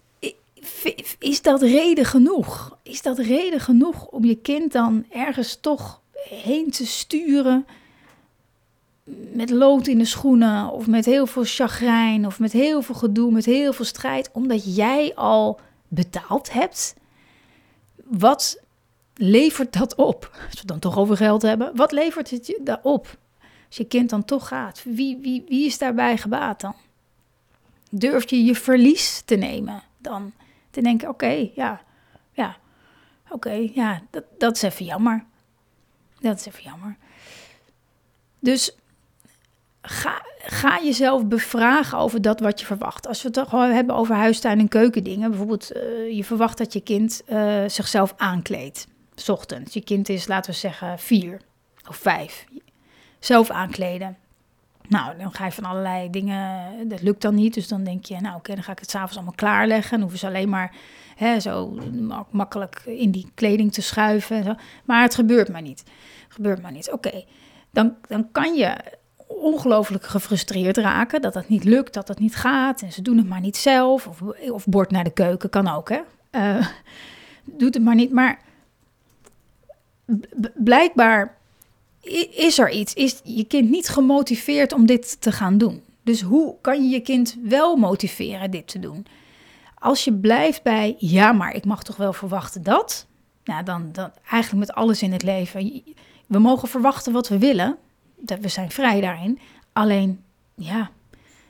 is 1.18 1.42
dat 1.42 1.62
reden 1.62 2.04
genoeg? 2.04 2.76
Is 2.82 3.02
dat 3.02 3.18
reden 3.18 3.60
genoeg 3.60 4.06
om 4.06 4.24
je 4.24 4.34
kind 4.34 4.72
dan 4.72 5.04
ergens 5.10 5.58
toch 5.60 6.00
heen 6.28 6.70
te 6.70 6.86
sturen? 6.86 7.66
Met 9.32 9.50
lood 9.50 9.86
in 9.86 9.98
de 9.98 10.04
schoenen, 10.04 10.70
of 10.70 10.86
met 10.86 11.04
heel 11.04 11.26
veel 11.26 11.44
chagrijn, 11.44 12.26
of 12.26 12.38
met 12.38 12.52
heel 12.52 12.82
veel 12.82 12.94
gedoe, 12.94 13.30
met 13.32 13.44
heel 13.44 13.72
veel 13.72 13.84
strijd, 13.84 14.30
omdat 14.32 14.76
jij 14.76 15.14
al 15.14 15.60
betaald 15.88 16.52
hebt? 16.52 16.94
Wat 18.04 18.61
levert 19.22 19.72
dat 19.72 19.94
op? 19.94 20.30
Als 20.50 20.60
we 20.60 20.66
dan 20.66 20.78
toch 20.78 20.98
over 20.98 21.16
geld 21.16 21.42
hebben, 21.42 21.76
wat 21.76 21.92
levert 21.92 22.30
het 22.30 22.46
je 22.46 22.60
daarop? 22.64 23.18
Als 23.66 23.76
je 23.76 23.84
kind 23.84 24.10
dan 24.10 24.24
toch 24.24 24.48
gaat, 24.48 24.82
wie, 24.84 25.18
wie, 25.20 25.44
wie 25.48 25.66
is 25.66 25.78
daarbij 25.78 26.16
gebaat 26.16 26.60
dan? 26.60 26.74
Durf 27.90 28.30
je 28.30 28.44
je 28.44 28.54
verlies 28.54 29.22
te 29.24 29.34
nemen 29.34 29.82
dan? 29.98 30.32
Te 30.70 30.82
denken, 30.82 31.08
oké, 31.08 31.50
ja, 31.54 31.80
ja, 32.32 32.56
oké, 33.30 33.70
ja, 33.74 34.02
dat, 34.10 34.24
dat 34.38 34.56
is 34.56 34.62
even 34.62 34.84
jammer. 34.84 35.24
Dat 36.20 36.38
is 36.38 36.46
even 36.46 36.62
jammer. 36.62 36.96
Dus 38.38 38.76
ga, 39.82 40.22
ga 40.38 40.80
jezelf 40.82 41.26
bevragen 41.26 41.98
over 41.98 42.22
dat 42.22 42.40
wat 42.40 42.60
je 42.60 42.66
verwacht. 42.66 43.06
Als 43.06 43.22
we 43.22 43.28
het 43.32 43.50
hebben 43.50 43.96
over 43.96 44.14
huistuin- 44.14 44.58
en 44.58 44.68
keukendingen. 44.68 45.28
Bijvoorbeeld, 45.30 45.76
uh, 45.76 46.16
je 46.16 46.24
verwacht 46.24 46.58
dat 46.58 46.72
je 46.72 46.80
kind 46.80 47.22
uh, 47.28 47.62
zichzelf 47.66 48.14
aankleedt. 48.16 48.90
S 49.14 49.28
ochtends. 49.28 49.74
Je 49.74 49.80
kind 49.80 50.08
is, 50.08 50.26
laten 50.26 50.50
we 50.50 50.56
zeggen, 50.56 50.98
vier 50.98 51.40
of 51.88 51.96
vijf. 51.96 52.46
Zelf 53.18 53.50
aankleden. 53.50 54.16
Nou, 54.88 55.18
dan 55.18 55.32
ga 55.34 55.44
je 55.44 55.52
van 55.52 55.64
allerlei 55.64 56.10
dingen, 56.10 56.88
dat 56.88 57.02
lukt 57.02 57.22
dan 57.22 57.34
niet. 57.34 57.54
Dus 57.54 57.68
dan 57.68 57.84
denk 57.84 58.04
je, 58.04 58.20
nou 58.20 58.36
oké, 58.36 58.54
dan 58.54 58.62
ga 58.62 58.72
ik 58.72 58.78
het 58.78 58.90
s'avonds 58.90 59.14
allemaal 59.14 59.34
klaarleggen. 59.34 59.90
Dan 59.90 60.00
hoeven 60.00 60.18
ze 60.18 60.26
alleen 60.26 60.48
maar 60.48 60.74
hè, 61.16 61.40
zo 61.40 61.78
makkelijk 62.30 62.82
in 62.84 63.10
die 63.10 63.30
kleding 63.34 63.72
te 63.72 63.82
schuiven. 63.82 64.36
En 64.36 64.44
zo. 64.44 64.54
Maar 64.84 65.02
het 65.02 65.14
gebeurt 65.14 65.48
maar 65.48 65.62
niet. 65.62 65.84
gebeurt 66.28 66.62
maar 66.62 66.72
niet. 66.72 66.92
Oké, 66.92 67.24
dan, 67.70 67.94
dan 68.08 68.28
kan 68.32 68.54
je 68.54 68.76
ongelooflijk 69.26 70.04
gefrustreerd 70.04 70.76
raken 70.76 71.20
dat 71.20 71.32
dat 71.32 71.48
niet 71.48 71.64
lukt, 71.64 71.94
dat 71.94 72.06
dat 72.06 72.18
niet 72.18 72.36
gaat. 72.36 72.82
En 72.82 72.92
ze 72.92 73.02
doen 73.02 73.16
het 73.16 73.28
maar 73.28 73.40
niet 73.40 73.56
zelf. 73.56 74.06
Of, 74.06 74.22
of 74.50 74.66
bord 74.66 74.90
naar 74.90 75.04
de 75.04 75.12
keuken, 75.12 75.50
kan 75.50 75.68
ook 75.68 75.88
hè. 75.88 76.00
Uh, 76.30 76.66
doet 77.44 77.74
het 77.74 77.82
maar 77.82 77.94
niet. 77.94 78.12
Maar 78.12 78.38
blijkbaar 80.54 81.40
is 82.30 82.58
er 82.58 82.70
iets? 82.70 82.94
Is 82.94 83.20
je 83.24 83.44
kind 83.44 83.70
niet 83.70 83.88
gemotiveerd 83.88 84.72
om 84.72 84.86
dit 84.86 85.20
te 85.20 85.32
gaan 85.32 85.58
doen? 85.58 85.82
Dus 86.02 86.20
hoe 86.20 86.54
kan 86.60 86.82
je 86.82 86.88
je 86.88 87.00
kind 87.00 87.36
wel 87.42 87.76
motiveren 87.76 88.50
dit 88.50 88.66
te 88.66 88.78
doen? 88.78 89.06
Als 89.78 90.04
je 90.04 90.12
blijft 90.12 90.62
bij, 90.62 90.94
ja, 90.98 91.32
maar 91.32 91.54
ik 91.54 91.64
mag 91.64 91.82
toch 91.82 91.96
wel 91.96 92.12
verwachten 92.12 92.62
dat. 92.62 93.06
Nou, 93.44 93.64
dan, 93.64 93.88
dan 93.92 94.10
eigenlijk 94.30 94.66
met 94.66 94.76
alles 94.76 95.02
in 95.02 95.12
het 95.12 95.22
leven. 95.22 95.82
We 96.26 96.38
mogen 96.38 96.68
verwachten 96.68 97.12
wat 97.12 97.28
we 97.28 97.38
willen. 97.38 97.76
We 98.40 98.48
zijn 98.48 98.70
vrij 98.70 99.00
daarin. 99.00 99.38
Alleen, 99.72 100.20
ja, 100.54 100.90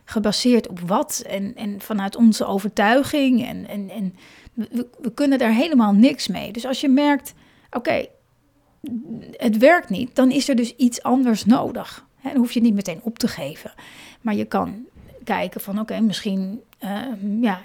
gebaseerd 0.04 0.69
op 0.69 0.81
wat 0.81 1.23
en, 1.26 1.54
en 1.57 1.81
vanuit 1.81 2.16
onze 2.16 2.45
overtuiging. 2.45 3.47
En, 3.47 3.69
en, 3.69 3.90
en 3.90 4.14
we, 4.54 4.88
we 5.00 5.12
kunnen 5.14 5.38
daar 5.38 5.52
helemaal 5.52 5.92
niks 5.92 6.28
mee. 6.28 6.52
Dus 6.52 6.66
als 6.66 6.81
je 6.81 6.88
merkt, 6.88 7.35
oké, 7.71 8.07
het 9.37 9.59
werkt 9.59 9.89
niet, 9.89 10.15
dan 10.15 10.31
is 10.31 10.49
er 10.49 10.57
dus 10.57 10.77
iets 10.77 11.03
anders 11.03 11.45
nodig. 11.45 12.07
dan 12.23 12.37
hoef 12.37 12.53
je 12.53 12.59
het 12.59 12.69
niet 12.69 12.75
meteen 12.75 13.01
op 13.03 13.19
te 13.19 13.29
geven. 13.29 13.73
Maar 14.21 14.35
je 14.35 14.45
kan 14.45 14.87
kijken 15.25 15.61
van 15.61 15.81
oké, 15.81 16.01
misschien 16.01 16.61
uh, 16.85 17.01
ja, 17.41 17.61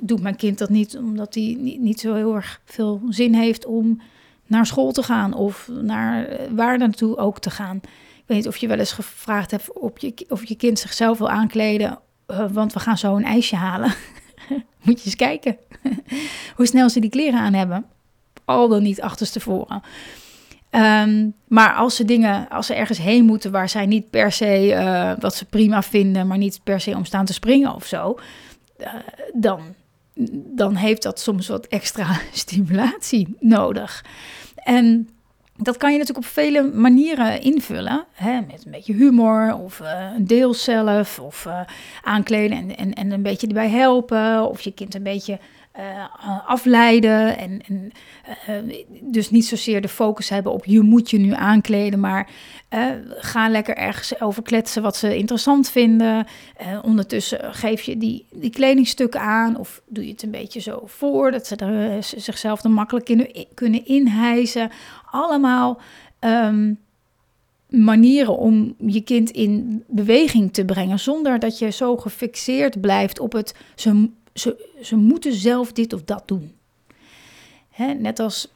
doet 0.00 0.22
mijn 0.22 0.36
kind 0.36 0.58
dat 0.58 0.68
niet 0.68 0.96
omdat 0.96 1.34
hij 1.34 1.56
niet, 1.58 1.80
niet, 1.80 2.00
zo 2.00 2.14
heel 2.14 2.34
erg 2.34 2.60
veel 2.64 3.00
zin 3.08 3.34
heeft 3.34 3.66
om 3.66 4.00
naar 4.46 4.66
school 4.66 4.92
te 4.92 5.02
gaan 5.02 5.34
of 5.34 5.68
naar 5.82 6.32
uh, 6.32 6.38
waar 6.50 6.78
naartoe 6.78 7.16
ook 7.16 7.38
te 7.38 7.50
gaan. 7.50 7.76
Ik 8.16 8.24
weet 8.26 8.36
niet 8.36 8.48
of 8.48 8.56
je 8.56 8.68
wel 8.68 8.78
eens 8.78 8.92
gevraagd 8.92 9.50
hebt 9.50 9.72
of 9.72 10.00
je, 10.00 10.14
of 10.28 10.44
je 10.44 10.54
kind 10.54 10.78
zichzelf 10.78 11.18
wil 11.18 11.30
aankleden, 11.30 11.98
uh, 12.28 12.50
want 12.50 12.72
we 12.72 12.80
gaan 12.80 12.98
zo 12.98 13.16
een 13.16 13.24
ijsje 13.24 13.56
halen. 13.56 13.94
Moet 14.84 14.98
je 14.98 15.04
eens 15.04 15.16
kijken 15.16 15.56
hoe 16.56 16.66
snel 16.66 16.90
ze 16.90 17.00
die 17.00 17.10
kleren 17.10 17.40
aan 17.40 17.54
hebben. 17.54 17.86
Al 18.44 18.68
dan 18.68 18.82
niet 18.82 19.00
achterstevoren. 19.00 19.82
Um, 20.70 21.34
maar 21.48 21.74
als 21.74 21.96
ze 21.96 22.04
dingen, 22.04 22.48
als 22.48 22.66
ze 22.66 22.74
ergens 22.74 22.98
heen 22.98 23.24
moeten 23.24 23.50
waar 23.50 23.68
zij 23.68 23.86
niet 23.86 24.10
per 24.10 24.32
se 24.32 24.66
uh, 24.66 25.12
wat 25.18 25.34
ze 25.34 25.44
prima 25.44 25.82
vinden, 25.82 26.26
maar 26.26 26.38
niet 26.38 26.60
per 26.64 26.80
se 26.80 26.96
om 26.96 27.04
staan 27.04 27.24
te 27.24 27.32
springen 27.32 27.74
of 27.74 27.86
zo, 27.86 28.18
uh, 28.80 28.86
dan, 29.32 29.60
dan 30.34 30.74
heeft 30.74 31.02
dat 31.02 31.20
soms 31.20 31.48
wat 31.48 31.66
extra 31.66 32.20
stimulatie 32.32 33.36
nodig. 33.38 34.04
En 34.54 35.08
dat 35.56 35.76
kan 35.76 35.92
je 35.92 35.98
natuurlijk 35.98 36.26
op 36.26 36.32
vele 36.32 36.62
manieren 36.62 37.40
invullen. 37.40 38.04
Hè? 38.12 38.40
Met 38.40 38.64
een 38.64 38.70
beetje 38.70 38.94
humor 38.94 39.54
of 39.54 39.80
uh, 39.80 40.10
een 40.16 40.26
deel 40.26 40.54
zelf. 40.54 41.18
Of 41.18 41.48
aankleden 42.02 42.58
en, 42.58 42.76
en, 42.76 42.94
en 42.94 43.10
een 43.10 43.22
beetje 43.22 43.46
erbij 43.46 43.68
helpen. 43.68 44.48
Of 44.48 44.60
je 44.60 44.72
kind 44.72 44.94
een 44.94 45.02
beetje 45.02 45.38
uh, 45.78 46.04
afleiden. 46.46 47.38
En, 47.38 47.60
en 47.68 47.90
uh, 48.48 48.76
dus 49.00 49.30
niet 49.30 49.46
zozeer 49.46 49.80
de 49.80 49.88
focus 49.88 50.28
hebben 50.28 50.52
op 50.52 50.64
je 50.64 50.80
moet 50.80 51.10
je 51.10 51.18
nu 51.18 51.32
aankleden, 51.34 52.00
maar 52.00 52.30
ga 53.06 53.48
lekker 53.48 53.76
ergens 53.76 54.20
over 54.20 54.42
kletsen 54.42 54.82
wat 54.82 54.96
ze 54.96 55.16
interessant 55.16 55.70
vinden. 55.70 56.26
ondertussen 56.82 57.54
geef 57.54 57.82
je 57.82 57.96
die, 57.96 58.26
die 58.32 58.50
kledingstukken 58.50 59.20
aan 59.20 59.56
of 59.56 59.82
doe 59.86 60.04
je 60.04 60.10
het 60.10 60.22
een 60.22 60.30
beetje 60.30 60.60
zo 60.60 60.82
voor, 60.86 61.30
dat 61.30 61.46
ze 61.46 61.56
er, 61.56 62.02
zichzelf 62.02 62.64
er 62.64 62.70
makkelijk 62.70 63.08
in, 63.08 63.46
kunnen 63.54 63.86
inhijzen. 63.86 64.70
Allemaal 65.10 65.80
um, 66.20 66.78
manieren 67.70 68.36
om 68.36 68.74
je 68.78 69.00
kind 69.00 69.30
in 69.30 69.84
beweging 69.86 70.52
te 70.52 70.64
brengen, 70.64 70.98
zonder 70.98 71.38
dat 71.38 71.58
je 71.58 71.70
zo 71.70 71.96
gefixeerd 71.96 72.80
blijft 72.80 73.20
op 73.20 73.32
het 73.32 73.54
ze 73.74 74.08
ze, 74.34 74.76
ze 74.82 74.96
moeten 74.96 75.32
zelf 75.32 75.72
dit 75.72 75.92
of 75.92 76.02
dat 76.02 76.28
doen. 76.28 76.54
Hè, 77.70 77.94
net 77.94 78.18
als 78.18 78.48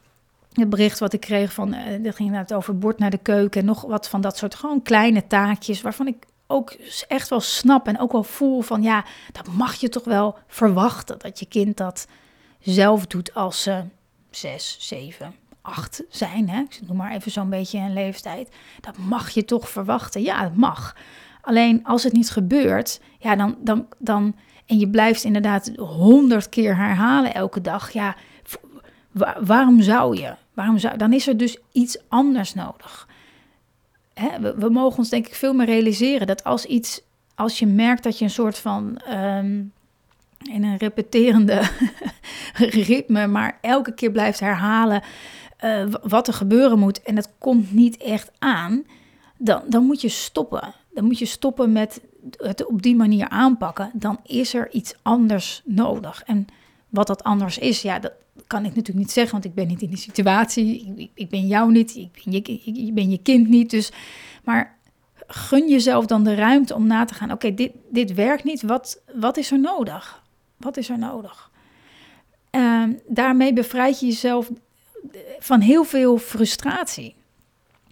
het 0.53 0.71
bericht 0.71 0.99
wat 0.99 1.13
ik 1.13 1.21
kreeg 1.21 1.53
van, 1.53 1.75
uh, 1.75 2.05
dat 2.05 2.15
ging 2.15 2.37
het 2.37 2.55
over 2.55 2.79
bord 2.79 2.99
naar 2.99 3.11
de 3.11 3.19
keuken 3.19 3.61
en 3.61 3.67
nog 3.67 3.83
wat 3.83 4.09
van 4.09 4.21
dat 4.21 4.37
soort 4.37 4.55
gewoon 4.55 4.83
kleine 4.83 5.27
taakjes 5.27 5.83
waarvan 5.83 6.07
ik 6.07 6.17
ook 6.47 6.77
echt 7.09 7.29
wel 7.29 7.41
snap 7.41 7.87
en 7.87 7.99
ook 7.99 8.13
wel 8.13 8.23
voel 8.23 8.61
van 8.61 8.83
ja, 8.83 9.05
dat 9.33 9.47
mag 9.47 9.75
je 9.75 9.89
toch 9.89 10.05
wel 10.05 10.39
verwachten 10.47 11.19
dat 11.19 11.39
je 11.39 11.47
kind 11.47 11.77
dat 11.77 12.07
zelf 12.61 13.07
doet 13.07 13.35
als 13.35 13.63
ze 13.63 13.85
zes, 14.31 14.77
zeven, 14.81 15.35
acht 15.63 16.03
zijn. 16.09 16.49
Hè? 16.49 16.61
Ik 16.61 16.81
noem 16.87 16.97
maar 16.97 17.13
even 17.13 17.31
zo'n 17.31 17.51
beetje 17.51 17.79
een 17.79 17.93
leeftijd. 17.93 18.49
Dat 18.81 18.99
mag 18.99 19.31
je 19.31 19.45
toch 19.45 19.69
verwachten. 19.69 20.23
Ja, 20.23 20.43
dat 20.43 20.57
mag. 20.57 20.97
Alleen 21.41 21.85
als 21.85 22.03
het 22.03 22.13
niet 22.13 22.31
gebeurt, 22.31 23.01
ja, 23.19 23.37
dan, 23.37 23.57
dan, 23.61 23.87
dan 23.99 24.35
en 24.67 24.79
je 24.79 24.89
blijft 24.89 25.25
inderdaad 25.25 25.73
honderd 25.77 26.49
keer 26.49 26.77
herhalen 26.77 27.35
elke 27.35 27.61
dag, 27.61 27.91
ja, 27.91 28.17
waarom 29.41 29.83
zou 29.83 30.17
je? 30.17 30.35
Waarom 30.55 30.79
zou, 30.79 30.97
dan 30.97 31.13
is 31.13 31.27
er 31.27 31.37
dus 31.37 31.59
iets 31.73 31.99
anders 32.09 32.55
nodig. 32.55 33.09
Hè, 34.15 34.55
we, 34.57 34.69
mogen 34.69 34.99
ons 34.99 35.09
denk 35.09 35.27
ik 35.27 35.35
veel 35.35 35.55
meer 35.55 35.67
realiseren 35.67 36.27
dat 36.27 36.45
als 36.45 36.65
iets, 36.65 37.03
als 37.35 37.59
je 37.59 37.67
merkt 37.67 38.03
dat 38.03 38.19
je 38.19 38.25
een 38.25 38.31
soort 38.31 38.59
van 38.59 39.01
um, 39.11 39.73
in 40.51 40.65
een 40.65 40.77
repeterende 40.77 41.63
ritme, 42.89 43.27
maar 43.27 43.59
elke 43.61 43.95
keer 43.95 44.11
blijft 44.11 44.41
herhalen 44.41 45.03
uh, 45.65 45.85
wat 46.03 46.29
er 46.29 46.35
gebeuren 46.35 46.79
moet 46.79 47.03
en 47.03 47.17
het 47.17 47.33
komt 47.39 47.73
niet 47.73 47.97
echt 47.97 48.31
aan, 48.39 48.85
dan, 49.39 49.63
dan 49.67 49.85
moet 49.85 50.01
je 50.01 50.09
stoppen. 50.09 50.75
Dan 50.91 51.05
moet 51.05 51.19
je 51.19 51.25
stoppen 51.27 51.73
met 51.73 52.01
het 52.37 52.67
op 52.67 52.83
die 52.83 52.97
manier 52.97 53.29
aanpakken, 53.29 53.91
dan 53.93 54.19
is 54.23 54.55
er 54.55 54.71
iets 54.73 54.95
anders 55.03 55.63
nodig. 55.65 56.23
En 56.27 56.47
wat 56.89 57.07
dat 57.07 57.23
anders 57.23 57.59
is, 57.59 57.83
ja, 57.83 57.99
dat 57.99 58.13
kan 58.47 58.65
ik 58.65 58.75
natuurlijk 58.75 58.99
niet 58.99 59.11
zeggen, 59.11 59.33
want 59.33 59.45
ik 59.45 59.55
ben 59.55 59.67
niet 59.67 59.83
in 59.83 59.89
die 59.89 59.99
situatie. 59.99 61.11
Ik, 61.15 61.29
ben 61.29 61.47
jou 61.47 61.73
niet, 61.73 61.97
ik 61.97 62.11
ben, 62.25 62.33
je, 62.85 62.93
ben 62.93 63.11
je 63.11 63.19
kind 63.19 63.49
niet. 63.49 63.71
Dus, 63.71 63.93
maar 64.45 64.79
gun 65.27 65.69
jezelf 65.69 66.07
dan 66.07 66.25
de 66.25 66.35
ruimte 66.35 66.75
om 66.75 66.87
na 66.87 67.05
te 67.05 67.15
gaan. 67.15 67.33
Oké, 67.33 67.55
dit, 67.55 67.73
dit 67.91 68.15
werkt 68.15 68.45
niet. 68.45 68.63
Wat, 68.63 69.03
wat 69.15 69.37
is 69.37 69.51
er 69.51 69.61
nodig? 69.61 70.23
Wat 70.57 70.77
is 70.77 70.89
er 70.89 70.99
nodig? 70.99 71.51
Uh, 72.51 72.83
daarmee 73.09 73.53
bevrijd 73.53 74.01
je 74.01 74.07
jezelf 74.07 74.51
van 75.39 75.61
heel 75.61 75.85
veel 75.85 76.19
frustratie. 76.19 77.15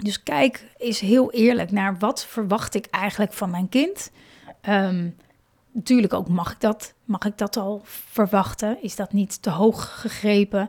Dus 0.02 0.22
kijk 0.22 0.66
eens 0.76 1.00
heel 1.00 1.32
eerlijk 1.32 1.70
naar 1.70 1.98
wat 1.98 2.24
verwacht 2.24 2.74
ik 2.74 2.86
eigenlijk 2.86 3.32
van 3.32 3.50
mijn 3.50 3.68
kind. 3.68 4.10
Um, 4.68 5.16
natuurlijk 5.72 6.12
ook 6.12 6.28
mag 6.28 6.52
ik 6.52 6.60
dat, 6.60 6.94
mag 7.04 7.24
ik 7.24 7.38
dat 7.38 7.56
al 7.56 7.80
verwachten. 7.84 8.82
Is 8.82 8.96
dat 8.96 9.12
niet 9.12 9.42
te 9.42 9.50
hoog 9.50 10.00
gegrepen? 10.00 10.68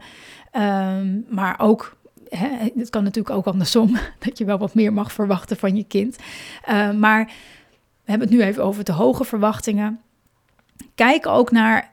Ehm, 0.52 1.20
maar 1.30 1.60
ook 1.60 1.98
hè, 2.30 2.48
het 2.76 2.90
kan 2.90 3.04
natuurlijk 3.04 3.36
ook 3.36 3.46
andersom, 3.46 3.98
dat 4.26 4.38
je 4.38 4.46
wel 4.46 4.58
wat 4.58 4.74
meer 4.74 4.94
mag 4.94 5.12
verwachten 5.12 5.58
van 5.58 5.76
je 5.76 5.84
kind. 5.84 6.18
Uh, 6.70 6.92
maar 6.92 7.26
we 8.04 8.12
hebben 8.12 8.28
het 8.28 8.38
nu 8.38 8.44
even 8.44 8.64
over 8.64 8.84
de 8.84 8.92
hoge 8.92 9.24
verwachtingen. 9.24 10.02
Kijk 10.96 11.28
ook 11.28 11.52
naar 11.52 11.92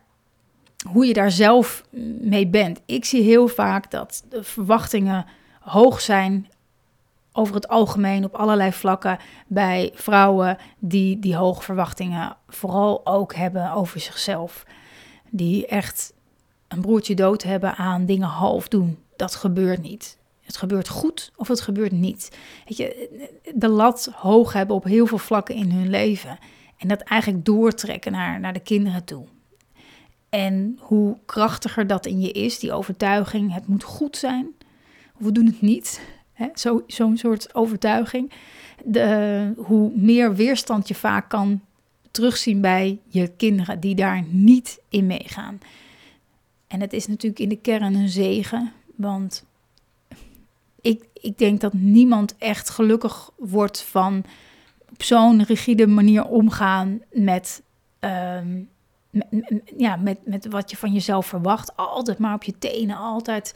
hoe 0.89 1.07
je 1.07 1.13
daar 1.13 1.31
zelf 1.31 1.85
mee 2.21 2.47
bent. 2.47 2.81
Ik 2.87 3.05
zie 3.05 3.23
heel 3.23 3.49
vaak 3.49 3.91
dat 3.91 4.25
de 4.29 4.45
verwachtingen 4.45 5.27
hoog 5.61 6.01
zijn 6.01 6.49
over 7.33 7.55
het 7.55 7.69
algemeen 7.69 8.25
op 8.25 8.35
allerlei 8.35 8.73
vlakken 8.73 9.19
bij 9.47 9.91
vrouwen 9.95 10.57
die 10.79 11.19
die 11.19 11.37
hoge 11.37 11.63
verwachtingen 11.63 12.37
vooral 12.49 13.07
ook 13.07 13.35
hebben 13.35 13.73
over 13.73 14.01
zichzelf. 14.01 14.67
Die 15.31 15.67
echt 15.67 16.13
een 16.69 16.81
broertje 16.81 17.15
dood 17.15 17.43
hebben 17.43 17.77
aan 17.77 18.07
dingen 18.07 18.29
half 18.29 18.69
doen. 18.69 18.99
Dat 19.17 19.35
gebeurt 19.35 19.83
niet. 19.83 20.19
Het 20.41 20.57
gebeurt 20.57 20.89
goed 20.89 21.33
of 21.37 21.49
het 21.49 21.61
gebeurt 21.61 21.93
niet. 21.93 22.39
Weet 22.67 22.77
je, 22.77 23.09
de 23.55 23.69
lat 23.69 24.11
hoog 24.15 24.53
hebben 24.53 24.77
op 24.77 24.85
heel 24.85 25.07
veel 25.07 25.19
vlakken 25.19 25.55
in 25.55 25.71
hun 25.71 25.91
leven. 25.91 26.39
En 26.77 26.89
dat 26.89 27.01
eigenlijk 27.01 27.45
doortrekken 27.45 28.13
naar, 28.13 28.41
naar 28.41 28.53
de 28.53 28.61
kinderen 28.61 29.05
toe. 29.05 29.25
En 30.29 30.79
hoe 30.81 31.19
krachtiger 31.27 31.87
dat 31.87 32.07
in 32.07 32.21
je 32.21 32.33
is, 32.33 32.59
die 32.59 32.73
overtuiging, 32.73 33.53
het 33.55 33.67
moet 33.67 33.85
goed 33.85 34.17
zijn. 34.17 34.55
We 35.17 35.33
doen 35.33 35.47
het 35.47 35.61
niet. 35.61 36.01
Zo'n 36.55 36.83
zo 36.87 37.13
soort 37.15 37.55
overtuiging. 37.55 38.33
De, 38.85 39.53
hoe 39.57 39.91
meer 39.95 40.35
weerstand 40.35 40.89
je 40.89 40.95
vaak 40.95 41.29
kan 41.29 41.61
terugzien 42.11 42.61
bij 42.61 42.99
je 43.09 43.29
kinderen 43.37 43.81
die 43.81 43.95
daar 43.95 44.25
niet 44.29 44.81
in 44.89 45.07
meegaan. 45.07 45.59
En 46.67 46.81
het 46.81 46.93
is 46.93 47.07
natuurlijk 47.07 47.41
in 47.41 47.49
de 47.49 47.57
kern 47.57 47.95
een 47.95 48.09
zegen, 48.09 48.73
want 48.97 49.45
ik, 50.81 51.05
ik 51.13 51.39
denk 51.39 51.61
dat 51.61 51.73
niemand 51.73 52.35
echt 52.39 52.71
gelukkig 52.71 53.31
wordt 53.37 53.83
van 53.83 54.25
op 54.91 55.03
zo'n 55.03 55.45
rigide 55.45 55.87
manier 55.87 56.25
omgaan 56.25 57.01
met, 57.13 57.63
um, 58.01 58.69
ja, 59.77 59.97
met, 59.97 60.27
met 60.27 60.47
wat 60.47 60.71
je 60.71 60.77
van 60.77 60.93
jezelf 60.93 61.27
verwacht. 61.27 61.77
Altijd 61.77 62.19
maar 62.19 62.35
op 62.35 62.43
je 62.43 62.59
tenen, 62.59 62.97
altijd, 62.97 63.55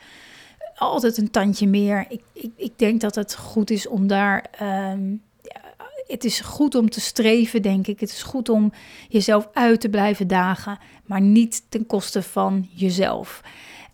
altijd 0.77 1.17
een 1.17 1.31
tandje 1.31 1.67
meer. 1.67 2.07
Ik, 2.09 2.23
ik, 2.33 2.51
ik 2.57 2.79
denk 2.79 3.01
dat 3.01 3.15
het 3.15 3.37
goed 3.37 3.71
is 3.71 3.89
om 3.89 4.07
daar. 4.07 4.45
Um, 4.63 5.23
ja, 5.43 5.61
het 6.07 6.25
is 6.25 6.41
goed 6.41 6.75
om 6.75 6.91
te 6.91 7.01
streven, 7.01 7.63
denk 7.63 7.87
ik. 7.87 8.01
Het 8.01 8.11
is 8.11 8.23
goed 8.23 8.49
om 8.49 8.73
jezelf 9.09 9.49
uit 9.53 9.81
te 9.81 9.89
blijven 9.89 10.27
dagen, 10.27 10.79
maar 11.05 11.21
niet 11.21 11.63
ten 11.69 11.87
koste 11.87 12.23
van 12.23 12.69
jezelf. 12.71 13.41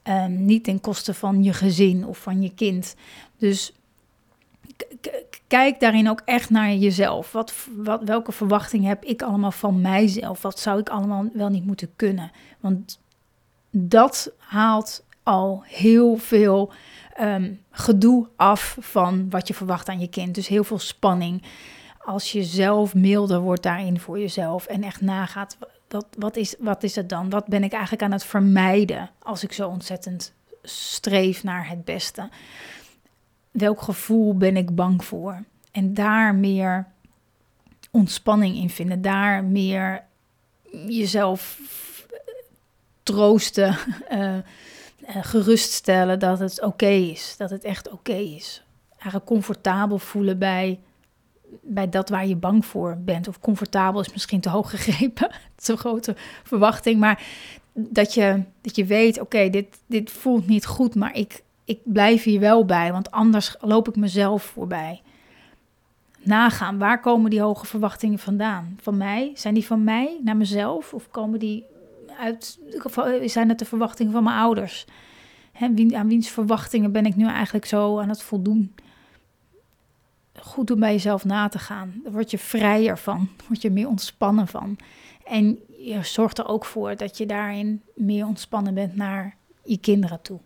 Um, 0.05 0.45
niet 0.45 0.65
ten 0.65 0.81
koste 0.81 1.15
van 1.15 1.43
je 1.43 1.53
gezin 1.53 2.07
of 2.07 2.19
van 2.19 2.43
je 2.43 2.55
kind. 2.55 2.95
Dus 3.37 3.73
kijk 5.47 5.81
daarin 5.81 6.09
ook 6.09 6.23
echt 6.25 6.51
naar 6.51 6.75
jezelf. 6.75 7.33
Wat, 7.33 7.55
wat, 7.77 8.03
welke 8.05 8.33
verwachting 8.33 8.85
heb 8.85 9.05
ik 9.05 9.23
allemaal 9.23 9.53
van 9.53 9.81
mijzelf? 9.81 10.43
Wat 10.43 10.59
zou 10.59 10.81
ik 10.81 10.89
allemaal 10.89 11.29
wel 11.33 11.49
niet 11.49 11.67
moeten 11.67 11.91
kunnen? 11.97 12.31
Want 12.61 13.01
dat 13.71 14.33
haalt 14.39 15.05
al 15.23 15.63
heel 15.67 16.17
veel 16.17 16.73
um, 17.21 17.61
gedoe 17.71 18.29
af 18.37 18.77
van 18.81 19.31
wat 19.31 19.49
je 19.49 19.55
verwacht 19.55 19.89
aan 19.89 20.01
je 20.01 20.09
kind. 20.09 20.35
Dus 20.35 20.49
heel 20.49 20.65
veel 20.65 20.79
spanning. 20.79 21.43
Als 22.05 22.33
je 22.33 22.43
zelf 22.45 22.95
milder 22.95 23.41
wordt 23.41 23.63
daarin 23.63 24.01
voor 24.01 24.19
jezelf 24.19 24.67
en 24.67 24.83
echt 24.83 25.01
nagaat, 25.01 25.57
wat, 25.89 26.07
wat, 26.19 26.37
is, 26.37 26.55
wat 26.59 26.83
is 26.83 26.95
het 26.95 27.09
dan? 27.09 27.31
Wat 27.31 27.47
ben 27.47 27.65
ik 27.65 27.73
eigenlijk 27.73 28.03
aan 28.03 28.13
het 28.13 28.25
vermijden 28.25 29.11
als 29.23 29.43
ik 29.43 29.53
zo 29.53 29.69
ontzettend 29.69 30.33
streef 30.63 31.43
naar 31.43 31.69
het 31.69 31.85
beste? 31.85 32.29
welk 33.51 33.83
gevoel 33.83 34.37
ben 34.37 34.57
ik 34.57 34.75
bang 34.75 35.05
voor? 35.05 35.43
En 35.71 35.95
daar 35.95 36.35
meer 36.35 36.87
ontspanning 37.91 38.57
in 38.57 38.71
vinden, 38.71 39.03
daar 39.03 39.45
meer 39.45 40.03
jezelf 40.87 41.61
troosten, 43.03 43.77
uh, 44.13 44.37
geruststellen 45.13 46.19
dat 46.19 46.39
het 46.39 46.63
oké 46.63 46.87
is, 46.87 47.35
dat 47.39 47.51
het 47.51 47.65
echt 47.65 47.91
oké 47.91 48.13
is. 48.13 48.63
Eigenlijk 48.91 49.25
comfortabel 49.25 49.99
voelen 49.99 50.39
bij, 50.39 50.81
bij 51.63 51.89
dat 51.89 52.09
waar 52.09 52.27
je 52.27 52.37
bang 52.37 52.67
voor 52.67 52.97
bent. 53.05 53.29
Of 53.29 53.41
comfortabel 53.41 54.01
is 54.01 54.13
misschien 54.13 54.41
te 54.41 54.49
hoog 54.49 54.71
gegrepen, 54.71 55.31
een 55.67 55.79
grote 55.79 56.17
verwachting, 56.43 57.01
maar 57.01 57.23
dat 57.73 58.15
je, 58.15 58.43
dat 58.61 58.77
je 58.77 58.85
weet, 58.85 59.21
oké, 59.21 59.51
dit, 59.51 59.79
dit 59.87 60.11
voelt 60.11 60.47
niet 60.47 60.67
goed, 60.67 60.95
maar 60.95 61.17
ik, 61.17 61.43
ik 61.65 61.79
blijf 61.85 62.23
hier 62.23 62.41
wel 62.41 62.65
bij, 62.65 62.93
want 62.93 63.11
anders 63.11 63.57
loop 63.61 63.89
ik 63.89 63.97
mezelf 63.97 64.43
voorbij. 64.43 65.03
Nagaan, 66.23 66.79
waar 66.79 67.01
komen 67.01 67.31
die 67.31 67.41
hoge 67.41 67.67
verwachtingen 67.67 68.19
vandaan? 68.19 68.79
Van 68.81 68.97
mij? 68.97 69.31
Zijn 69.35 69.55
die 69.55 69.67
van 69.67 69.85
mij 69.85 70.21
naar 70.25 70.37
mezelf? 70.37 70.95
Of 70.95 71.11
komen 71.11 71.39
die 71.39 71.65
uit, 72.21 72.59
zijn 73.25 73.49
het 73.49 73.59
de 73.59 73.65
verwachtingen 73.65 74.13
van 74.13 74.23
mijn 74.23 74.37
ouders? 74.37 74.87
He, 75.53 75.87
aan 75.95 76.09
wiens 76.09 76.29
verwachtingen 76.29 76.93
ben 76.93 77.07
ik 77.07 77.17
nu 77.17 77.27
eigenlijk 77.27 77.65
zo 77.65 77.99
aan 77.99 78.09
het 78.09 78.23
voldoen? 78.23 78.75
Goed 80.41 80.71
om 80.71 80.81
bij 80.81 80.93
jezelf 80.93 81.25
na 81.25 81.49
te 81.49 81.59
gaan. 81.59 82.01
Daar 82.03 82.13
word 82.13 82.31
je 82.31 82.39
vrijer 82.39 82.99
van, 82.99 83.29
word 83.49 83.63
je 83.63 83.71
meer 83.71 83.89
ontspannen 83.89 84.47
van. 84.47 84.77
En 85.25 85.59
je 85.79 85.99
zorgt 86.03 86.39
er 86.39 86.49
ook 86.49 86.65
voor 86.65 86.97
dat 86.97 87.19
je 87.19 87.27
daarin 87.27 87.83
meer 87.95 88.27
ontspannen 88.27 88.75
bent 88.75 88.97
naar 88.97 89.37
je 89.65 89.79
kinderen 89.79 90.23
toe. 90.23 90.39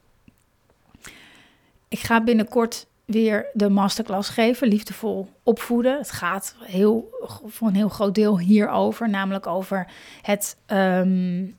Ik 1.88 1.98
ga 1.98 2.24
binnenkort 2.24 2.86
weer 3.04 3.46
de 3.52 3.68
masterclass 3.68 4.28
geven, 4.28 4.68
liefdevol 4.68 5.28
opvoeden. 5.42 5.98
Het 5.98 6.10
gaat 6.10 6.56
heel, 6.60 7.08
voor 7.44 7.68
een 7.68 7.74
heel 7.74 7.88
groot 7.88 8.14
deel 8.14 8.38
hierover, 8.38 9.08
namelijk 9.08 9.46
over 9.46 9.86
het 10.22 10.56
um, 10.66 11.56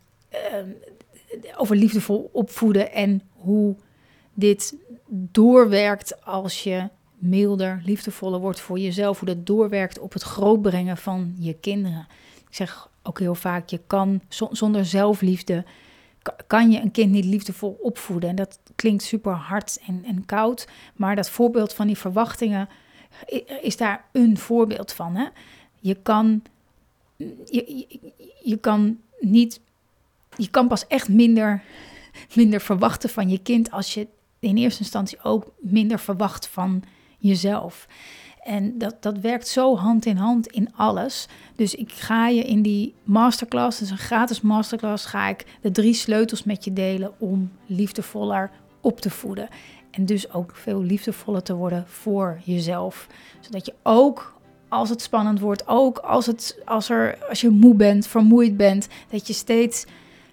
um, 0.54 0.76
over 1.58 1.76
liefdevol 1.76 2.30
opvoeden 2.34 2.92
en 2.92 3.22
hoe 3.32 3.76
dit 4.34 4.76
doorwerkt 5.08 6.26
als 6.26 6.64
je 6.64 6.90
milder, 7.18 7.82
liefdevoller 7.86 8.40
wordt 8.40 8.60
voor 8.60 8.80
jezelf, 8.80 9.20
hoe 9.20 9.28
dat 9.28 9.46
doorwerkt 9.46 10.00
op 10.00 10.14
het 10.14 10.24
grootbrengen 10.24 10.98
van 10.98 11.36
je 11.40 11.54
kinderen. 11.54 12.08
Ik 12.48 12.56
zeg 12.56 12.90
ook 13.04 13.20
heel 13.20 13.36
vaak, 13.36 13.70
je 13.70 13.82
kan 13.88 14.22
zonder 14.52 14.86
zelfliefde 14.86 15.64
kan 16.48 16.72
je 16.72 16.82
een 16.82 16.92
kind 16.92 17.12
niet 17.12 17.26
liefdevol 17.26 17.78
opvoeden. 17.82 18.30
En 18.30 18.36
dat 18.36 18.60
klinkt 18.76 19.04
super 19.04 19.34
hard 19.34 19.80
en, 19.88 20.04
en 20.06 20.26
koud, 20.26 20.68
maar 20.96 21.16
dat 21.16 21.30
voorbeeld 21.30 21.74
van 21.74 21.88
die 21.88 21.98
verwachtingen 21.98 22.70
is 23.62 23.78
daar 23.78 24.06
een 24.12 24.38
voorbeeld 24.38 24.94
van. 24.94 25.16
Hè? 25.16 25.28
Je 25.80 25.96
kan, 25.96 26.42
je, 27.46 27.86
je, 28.44 28.58
kan 28.58 29.00
niet, 29.20 29.60
je 30.38 30.50
kan 30.50 30.68
pas 30.68 30.88
echt 30.88 31.10
minder, 31.10 31.62
minder 32.36 32.62
verwachten 32.62 33.10
van 33.10 33.30
je 33.30 33.38
kind 33.38 33.72
als 33.72 33.94
je 33.94 34.08
in 34.40 34.58
eerste 34.58 34.82
instantie 34.82 35.24
ook 35.24 35.54
minder 35.60 36.00
verwacht 36.00 36.48
van 36.48 36.84
jezelf. 37.18 37.88
En 38.44 38.78
dat, 38.78 38.96
dat 39.00 39.18
werkt 39.18 39.48
zo 39.48 39.78
hand 39.78 40.06
in 40.06 40.18
hand 40.18 40.48
in 40.48 40.76
alles. 40.76 41.28
Dus 41.56 41.76
ik 41.76 41.92
ga 41.92 42.28
je 42.28 42.44
in 42.44 42.62
die 42.62 42.94
masterclass, 43.04 43.80
dus 43.80 43.90
een 43.90 43.98
gratis 43.98 44.42
masterclass, 44.42 45.06
ga 45.06 45.28
ik 45.28 45.46
de 45.62 45.72
drie 45.72 45.94
sleutels 45.94 46.44
met 46.44 46.64
je 46.64 46.74
delen 46.74 47.12
om 47.18 47.52
liefdevoller 47.66 48.52
op 48.82 49.00
te 49.00 49.10
voeden. 49.10 49.50
En 49.92 50.06
dus 50.06 50.34
ook 50.34 50.52
veel 50.56 50.82
liefdevoller 50.82 51.44
te 51.44 51.56
worden 51.56 51.84
voor 51.88 52.40
jezelf. 52.44 53.08
Zodat 53.40 53.66
je 53.66 53.74
ook 53.84 54.36
als 54.70 54.90
het 54.90 55.02
spannend 55.02 55.40
wordt, 55.40 55.68
ook 55.68 55.98
als, 55.98 56.26
het, 56.26 56.60
als, 56.66 56.90
er, 56.90 57.18
als 57.30 57.42
je 57.42 57.50
moe 57.50 57.76
bent, 57.76 58.08
vermoeid 58.08 58.58
bent, 58.58 58.88
dat 59.10 59.28
je 59.28 59.34
steeds 59.34 59.86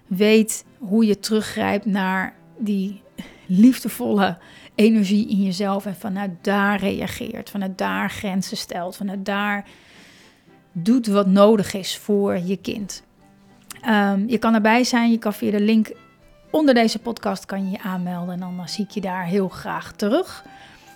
weet 0.07 0.65
hoe 0.77 1.05
je 1.05 1.19
teruggrijpt 1.19 1.85
naar 1.85 2.33
die 2.57 3.01
liefdevolle 3.45 4.37
energie 4.75 5.29
in 5.29 5.43
jezelf 5.43 5.85
en 5.85 5.95
vanuit 5.95 6.31
daar 6.41 6.79
reageert, 6.79 7.49
vanuit 7.49 7.77
daar 7.77 8.09
grenzen 8.09 8.57
stelt, 8.57 8.95
vanuit 8.95 9.25
daar 9.25 9.65
doet 10.71 11.07
wat 11.07 11.27
nodig 11.27 11.73
is 11.73 11.97
voor 11.97 12.37
je 12.37 12.57
kind. 12.57 13.03
Um, 13.89 14.29
je 14.29 14.37
kan 14.37 14.53
erbij 14.53 14.83
zijn, 14.83 15.11
je 15.11 15.17
kan 15.17 15.33
via 15.33 15.51
de 15.51 15.59
link 15.59 15.91
onder 16.53 16.73
deze 16.73 16.99
podcast 16.99 17.45
kan 17.45 17.65
je 17.65 17.71
je 17.71 17.81
aanmelden 17.81 18.33
en 18.33 18.39
dan 18.39 18.69
zie 18.69 18.85
ik 18.85 18.91
je 18.91 19.01
daar 19.01 19.25
heel 19.25 19.49
graag 19.49 19.91
terug. 19.91 20.45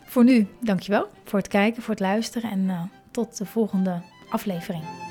Voor 0.06 0.24
nu, 0.24 0.48
dankjewel 0.62 1.08
voor 1.24 1.40
het 1.40 1.48
kijken, 1.48 1.82
voor 1.82 1.94
het 1.94 2.04
luisteren 2.04 2.52
en 2.52 2.64
uh, 2.64 2.82
tot 3.12 3.38
de 3.38 3.46
volgende 3.46 4.02
aflevering. 4.30 5.07